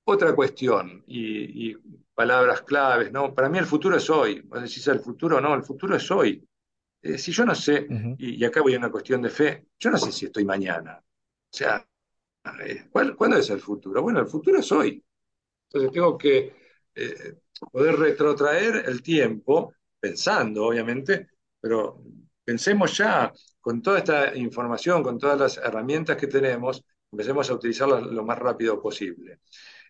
Otra 0.06 0.36
cuestión, 0.36 1.04
y, 1.08 1.76
palabras 2.14 2.62
claves, 2.62 3.12
¿no? 3.12 3.34
Para 3.34 3.50
mí 3.50 3.58
el 3.58 3.66
futuro 3.66 3.98
es 3.98 4.08
hoy. 4.10 4.42
Vos 4.42 4.62
decís 4.62 4.86
el 4.88 5.00
futuro, 5.00 5.42
no, 5.42 5.56
el 5.56 5.64
futuro 5.64 5.96
es 5.96 6.12
hoy. 6.12 6.48
Eh, 7.02 7.18
si 7.18 7.32
yo 7.32 7.44
no 7.44 7.56
sé, 7.56 7.88
y, 8.20 8.36
y, 8.36 8.46
acá 8.46 8.62
voy 8.62 8.76
a 8.76 8.78
una 8.78 8.92
cuestión 8.92 9.22
de 9.22 9.30
fe, 9.30 9.66
yo 9.80 9.90
no 9.90 9.98
sé 9.98 10.12
si 10.12 10.26
estoy 10.26 10.46
mañana. 10.46 11.00
O 11.00 11.58
sea, 11.58 11.84
¿Cuándo 12.92 13.38
es 13.38 13.50
el 13.50 13.60
futuro? 13.60 14.02
Bueno, 14.02 14.20
el 14.20 14.28
futuro 14.28 14.60
es 14.60 14.72
hoy. 14.72 15.04
Entonces 15.68 15.92
tengo 15.92 16.18
que 16.18 16.54
eh, 16.94 17.38
poder 17.72 17.96
retrotraer 17.96 18.84
el 18.88 19.02
tiempo, 19.02 19.74
pensando, 20.00 20.66
obviamente, 20.66 21.30
pero 21.60 22.04
pensemos 22.44 22.98
ya 22.98 23.32
con 23.62 23.82
toda 23.82 24.00
esta 24.00 24.36
información, 24.36 25.04
con 25.04 25.18
todas 25.18 25.40
las 25.40 25.58
herramientas 25.58 26.18
que 26.18 26.28
tenemos, 26.28 26.84
empecemos 27.12 27.50
a 27.50 27.54
utilizarlas 27.54 28.04
lo 28.04 28.24
más 28.24 28.38
rápido 28.40 28.82
posible. 28.82 29.40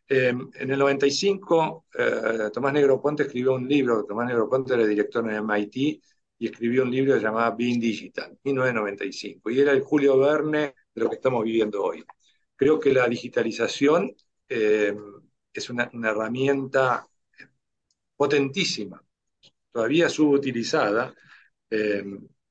Em, 0.08 0.50
en 0.54 0.72
el 0.72 0.78
95, 0.78 1.86
eh, 1.98 2.50
Tomás 2.54 2.74
Negroponte 2.74 3.24
escribió 3.24 3.54
un 3.54 3.68
libro, 3.68 4.06
Tomás 4.06 4.28
Negroponte 4.28 4.74
era 4.74 4.86
director 4.86 5.28
en 5.30 5.38
MIT, 5.38 6.02
y 6.38 6.48
escribió 6.48 6.84
un 6.84 6.92
libro 6.92 7.18
llamado 7.18 7.56
Being 7.56 7.80
Digital, 7.80 8.38
1995, 8.44 9.50
y 9.50 9.60
era 9.62 9.72
el 9.72 9.82
Julio 9.82 10.18
Verne 10.20 10.76
de 10.94 11.02
lo 11.02 11.10
que 11.10 11.16
estamos 11.16 11.44
viviendo 11.44 11.82
hoy. 11.82 12.04
Creo 12.56 12.80
que 12.80 12.92
la 12.94 13.08
digitalización 13.08 14.14
eh, 14.50 14.94
es 15.54 15.70
una, 15.70 15.90
herramienta 16.04 17.08
potentísima, 18.16 19.02
todavía 19.72 20.10
subutilizada. 20.10 21.14
Eh, 21.70 22.04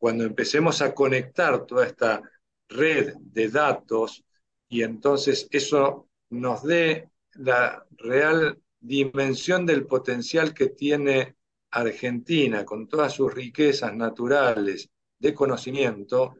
cuando 0.02 0.24
empecemos 0.24 0.82
a 0.82 0.92
conectar 0.92 1.64
toda 1.64 1.86
esta 1.86 2.20
red 2.68 3.14
de 3.20 3.48
datos 3.48 4.24
y 4.68 4.82
entonces 4.82 5.46
eso 5.52 6.08
nos 6.30 6.64
dé 6.64 7.08
la 7.34 7.86
real 7.98 8.60
dimensión 8.80 9.64
del 9.64 9.86
potencial 9.86 10.52
que 10.54 10.70
tiene 10.70 11.36
Argentina 11.70 12.64
con 12.64 12.88
todas 12.88 13.12
sus 13.12 13.32
riquezas 13.32 13.94
naturales 13.94 14.90
de 15.20 15.32
conocimiento, 15.32 16.34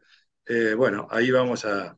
eh, 0.45 0.73
bueno, 0.73 1.07
ahí 1.09 1.31
vamos 1.31 1.63
a, 1.63 1.95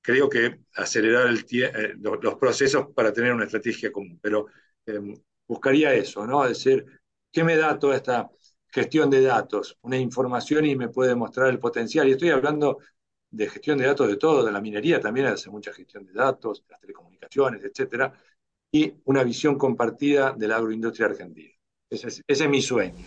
creo 0.00 0.28
que, 0.28 0.60
acelerar 0.74 1.26
el 1.26 1.44
eh, 1.50 1.94
los 1.98 2.36
procesos 2.36 2.86
para 2.94 3.12
tener 3.12 3.32
una 3.32 3.46
estrategia 3.46 3.90
común. 3.90 4.20
Pero 4.22 4.46
eh, 4.86 5.00
buscaría 5.48 5.92
eso, 5.92 6.24
¿no? 6.24 6.44
Es 6.44 6.50
decir, 6.50 6.86
¿qué 7.32 7.42
me 7.42 7.56
da 7.56 7.80
toda 7.80 7.96
esta 7.96 8.30
gestión 8.74 9.08
de 9.08 9.22
datos? 9.22 9.78
Una 9.82 9.96
información 9.96 10.66
y 10.66 10.74
me 10.74 10.88
puede 10.88 11.14
mostrar 11.14 11.48
el 11.48 11.60
potencial. 11.60 12.08
Y 12.08 12.12
estoy 12.12 12.30
hablando 12.30 12.78
de 13.30 13.48
gestión 13.48 13.78
de 13.78 13.86
datos 13.86 14.08
de 14.08 14.16
todo, 14.16 14.44
de 14.44 14.50
la 14.50 14.60
minería 14.60 15.00
también 15.00 15.26
hace 15.26 15.48
mucha 15.48 15.72
gestión 15.72 16.04
de 16.04 16.12
datos, 16.12 16.64
las 16.68 16.80
telecomunicaciones, 16.80 17.64
etcétera, 17.64 18.12
y 18.72 18.92
una 19.04 19.22
visión 19.22 19.56
compartida 19.56 20.32
de 20.36 20.48
la 20.48 20.56
agroindustria 20.56 21.06
argentina. 21.06 21.52
ese 21.88 22.22
es 22.26 22.48
mi 22.48 22.60
sueño. 22.60 23.04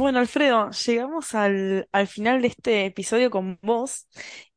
Bueno, 0.00 0.18
Alfredo, 0.18 0.70
llegamos 0.70 1.34
al, 1.34 1.86
al 1.92 2.06
final 2.06 2.40
de 2.40 2.48
este 2.48 2.86
episodio 2.86 3.30
con 3.30 3.58
vos 3.60 4.08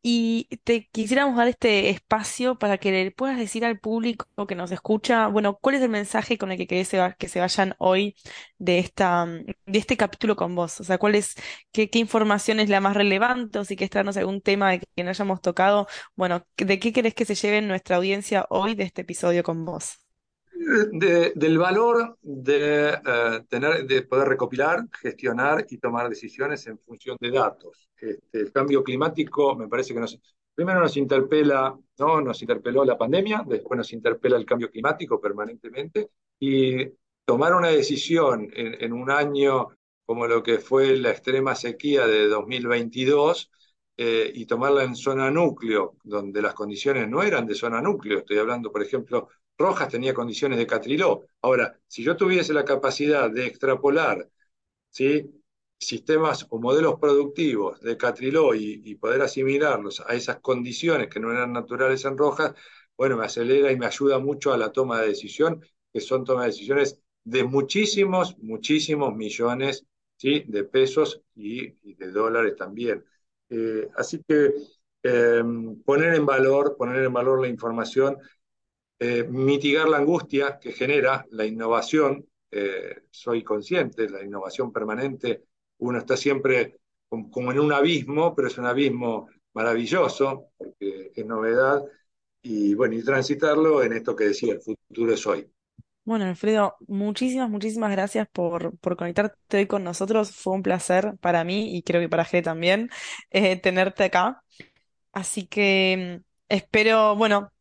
y 0.01 0.47
te 0.63 0.87
quisiéramos 0.89 1.35
dar 1.35 1.49
este 1.49 1.89
espacio 1.89 2.57
para 2.57 2.77
que 2.77 2.91
le 2.93 3.11
puedas 3.11 3.37
decir 3.37 3.65
al 3.65 3.77
público 3.77 4.25
que 4.47 4.55
nos 4.55 4.71
escucha, 4.71 5.27
bueno, 5.27 5.57
cuál 5.59 5.75
es 5.75 5.81
el 5.81 5.89
mensaje 5.89 6.37
con 6.37 6.51
el 6.53 6.57
que 6.57 6.65
querés 6.65 6.91
que 7.17 7.27
se 7.27 7.41
vayan 7.41 7.75
hoy 7.77 8.15
de 8.57 8.79
esta, 8.79 9.25
de 9.25 9.79
este 9.79 9.97
capítulo 9.97 10.37
con 10.37 10.55
vos. 10.55 10.79
O 10.79 10.85
sea, 10.85 10.97
cuál 10.97 11.15
es, 11.15 11.35
qué, 11.73 11.89
qué 11.89 11.99
información 11.99 12.61
es 12.61 12.69
la 12.69 12.79
más 12.79 12.95
relevante, 12.95 13.59
o 13.59 13.65
si 13.65 13.75
querés 13.75 13.91
traernos 13.91 14.15
algún 14.15 14.39
tema 14.41 14.77
que 14.77 15.03
no 15.03 15.09
hayamos 15.09 15.41
tocado. 15.41 15.87
Bueno, 16.15 16.47
¿de 16.55 16.79
qué 16.79 16.93
querés 16.93 17.15
que 17.15 17.25
se 17.25 17.35
lleve 17.35 17.61
nuestra 17.61 17.97
audiencia 17.97 18.45
hoy 18.49 18.75
de 18.75 18.83
este 18.85 19.01
episodio 19.01 19.43
con 19.43 19.65
vos? 19.65 20.02
Del 20.93 21.57
valor 21.57 22.17
de, 22.21 22.89
eh, 22.89 23.41
tener, 23.49 23.85
de 23.85 24.01
poder 24.03 24.27
recopilar, 24.27 24.85
gestionar 25.01 25.65
y 25.69 25.77
tomar 25.77 26.09
decisiones 26.09 26.65
en 26.67 26.79
función 26.79 27.17
de 27.19 27.31
datos. 27.31 27.89
Este, 27.95 28.39
el 28.39 28.51
cambio 28.51 28.83
climático 28.83 29.55
me 29.55 29.67
parece 29.67 29.93
que 29.93 29.99
nos, 29.99 30.19
primero 30.53 30.79
nos 30.79 30.97
interpela, 30.97 31.77
¿no? 31.99 32.21
nos 32.21 32.41
interpeló 32.41 32.83
la 32.85 32.97
pandemia, 32.97 33.43
después 33.45 33.77
nos 33.77 33.93
interpela 33.93 34.37
el 34.37 34.45
cambio 34.45 34.69
climático 34.69 35.19
permanentemente 35.19 36.09
y 36.39 36.87
tomar 37.25 37.55
una 37.55 37.69
decisión 37.69 38.49
en, 38.53 38.83
en 38.83 38.93
un 38.93 39.09
año 39.09 39.69
como 40.05 40.27
lo 40.27 40.43
que 40.43 40.59
fue 40.59 40.97
la 40.97 41.11
extrema 41.11 41.55
sequía 41.55 42.05
de 42.07 42.27
2022 42.27 43.49
eh, 43.97 44.31
y 44.33 44.45
tomarla 44.45 44.83
en 44.83 44.95
zona 44.95 45.29
núcleo, 45.31 45.97
donde 46.03 46.41
las 46.41 46.53
condiciones 46.53 47.07
no 47.07 47.21
eran 47.23 47.45
de 47.45 47.55
zona 47.55 47.81
núcleo. 47.81 48.19
Estoy 48.19 48.37
hablando, 48.39 48.71
por 48.71 48.81
ejemplo, 48.81 49.29
Rojas 49.57 49.89
tenía 49.89 50.13
condiciones 50.13 50.57
de 50.57 50.67
Catriló. 50.67 51.25
Ahora, 51.41 51.79
si 51.87 52.03
yo 52.03 52.17
tuviese 52.17 52.53
la 52.53 52.65
capacidad 52.65 53.29
de 53.29 53.45
extrapolar 53.45 54.27
¿sí? 54.89 55.31
sistemas 55.79 56.47
o 56.49 56.59
modelos 56.59 56.99
productivos 56.99 57.79
de 57.81 57.97
Catriló 57.97 58.55
y, 58.55 58.95
poder 58.95 59.21
asimilarlos 59.21 60.01
a 60.01 60.15
esas 60.15 60.39
condiciones 60.39 61.09
que 61.09 61.19
no 61.19 61.31
eran 61.31 61.53
naturales 61.53 62.05
en 62.05 62.17
Rojas, 62.17 62.53
bueno, 62.97 63.17
me 63.17 63.25
acelera 63.25 63.71
y 63.71 63.77
me 63.77 63.85
ayuda 63.85 64.19
mucho 64.19 64.53
a 64.53 64.57
la 64.57 64.71
toma 64.71 65.01
de 65.01 65.09
decisión, 65.09 65.63
que 65.91 65.99
son 66.01 66.23
toma 66.23 66.41
de 66.43 66.47
decisiones 66.47 66.99
de 67.23 67.43
muchísimos, 67.43 68.37
muchísimos 68.39 69.15
millones 69.15 69.85
¿sí? 70.17 70.43
de 70.47 70.63
pesos 70.63 71.21
y, 71.35 71.71
de 71.95 72.11
dólares 72.11 72.55
también. 72.57 73.03
Eh, 73.53 73.87
así 73.95 74.23
que 74.27 74.51
eh, 75.03 75.43
poner 75.85 76.15
en 76.15 76.25
valor, 76.25 76.75
poner 76.77 77.03
en 77.03 77.13
valor 77.13 77.41
la 77.41 77.47
información 77.47 78.17
eh, 78.99 79.25
mitigar 79.25 79.89
la 79.89 79.97
angustia 79.97 80.59
que 80.59 80.71
genera 80.71 81.25
la 81.31 81.45
innovación. 81.45 82.25
Eh, 82.49 83.01
soy 83.09 83.43
consciente, 83.43 84.09
la 84.09 84.23
innovación 84.23 84.71
permanente, 84.71 85.43
uno 85.79 85.97
está 85.99 86.15
siempre 86.15 86.77
como, 87.09 87.51
en 87.51 87.59
un 87.59 87.73
abismo, 87.73 88.33
pero 88.33 88.47
es 88.47 88.57
un 88.57 88.65
abismo 88.65 89.27
maravilloso, 89.53 90.51
porque 90.57 91.11
es 91.13 91.25
novedad, 91.25 91.83
y 92.41 92.75
bueno, 92.75 92.95
y 92.95 93.03
transitarlo 93.03 93.83
en 93.83 93.93
esto 93.93 94.15
que 94.15 94.25
decía, 94.25 94.53
el 94.53 94.61
futuro 94.61 95.13
es 95.13 95.27
hoy. 95.27 95.51
Bueno, 96.05 96.25
Alfredo, 96.25 96.75
muchísimas, 96.87 97.49
muchísimas 97.49 97.89
gracias 97.91 98.27
por, 98.31 98.77
por 98.79 98.97
conectarte 98.97 99.57
hoy 99.57 99.67
con 99.67 99.85
nosotros. 99.85 100.31
Fue 100.31 100.53
un 100.53 100.61
placer 100.61 101.13
para 101.21 101.45
mí 101.45 101.77
y 101.77 101.81
creo 101.81 102.01
que 102.01 102.09
para 102.09 102.25
G 102.25 102.43
también 102.43 102.89
eh, 103.29 103.55
tenerte 103.57 104.03
acá. 104.03 104.43
Así 105.13 105.47
que 105.47 106.19
mm, 106.19 106.23
espero, 106.49 107.15
bueno, 107.15 107.53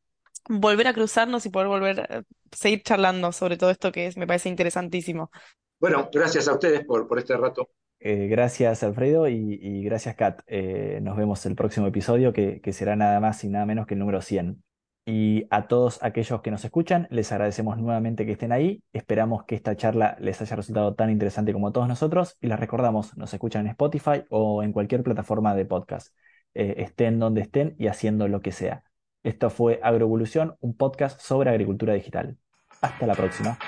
volver 0.49 0.89
a 0.89 0.93
cruzarnos 0.93 1.47
y 1.47 1.51
poder 1.51 1.69
volver 1.69 2.01
a 2.01 2.19
eh, 2.19 2.23
seguir 2.51 2.83
charlando 2.83 3.31
sobre 3.31 3.57
todo 3.57 3.71
esto 3.71 3.93
que 3.93 4.07
es, 4.07 4.17
me 4.17 4.27
parece 4.27 4.49
interesantísimo. 4.49 5.31
Bueno, 5.79 6.09
gracias 6.13 6.49
a 6.49 6.55
ustedes 6.55 6.85
por, 6.85 7.07
por 7.07 7.21
este 7.21 7.37
rato. 7.37 7.71
Eh, 8.01 8.27
gracias 8.27 8.83
Alfredo 8.83 9.29
y, 9.29 9.85
gracias 9.85 10.17
Kat. 10.17 10.43
Eh, 10.49 10.99
nos 11.01 11.17
vemos 11.17 11.47
el 11.47 11.55
próximo 11.55 11.87
episodio 11.87 12.33
que, 12.33 12.61
que, 12.61 12.73
será 12.73 12.97
nada 12.97 13.21
más 13.21 13.45
y 13.45 13.49
nada 13.49 13.67
menos 13.67 13.87
que 13.87 13.95
el 13.95 14.01
número 14.01 14.21
100. 14.21 14.61
Y 15.05 15.47
a 15.51 15.67
todos 15.67 15.99
aquellos 16.03 16.43
que 16.43 16.53
nos 16.53 16.65
escuchan, 16.65 17.09
les 17.11 17.33
agradecemos 17.33 17.77
nuevamente 17.77 18.25
que 18.25 18.33
estén 18.33 18.53
ahí. 18.53 18.85
Esperamos 18.93 19.45
que 19.45 19.57
esta 19.57 19.77
charla 19.77 20.17
les 20.21 20.41
haya 20.41 20.55
resultado 20.55 20.95
tan 20.95 21.11
interesante 21.11 21.53
como 21.53 21.69
a 21.69 21.73
todos 21.73 21.89
nosotros 21.89 22.37
y 22.41 22.47
les 22.47 22.61
recordamos, 22.61 23.17
nos 23.17 23.35
escuchan 23.35 23.63
en 23.67 23.73
Spotify 23.73 24.25
o 24.31 24.63
en 24.63 24.73
cualquier 24.73 25.03
plataforma 25.03 25.55
de 25.55 25.65
podcast. 25.65 26.15
estén 26.55 27.19
donde 27.19 27.41
estén 27.41 27.75
y 27.79 27.87
haciendo 27.87 28.29
lo 28.29 28.43
que 28.43 28.53
sea. 28.53 28.85
Esto 29.25 29.51
fue 29.51 29.81
Agroevolución, 29.83 30.57
un 30.61 30.77
podcast 30.77 31.21
sobre 31.21 31.51
agricultura 31.51 31.95
digital. 31.95 32.37
Hasta 32.81 33.07
la 33.07 33.15
próxima. 33.15 33.59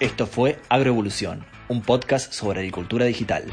Esto 0.00 0.26
fue 0.26 0.58
Agroevolución, 0.68 1.44
un 1.68 1.80
podcast 1.82 2.32
sobre 2.32 2.60
agricultura 2.60 3.06
digital. 3.06 3.44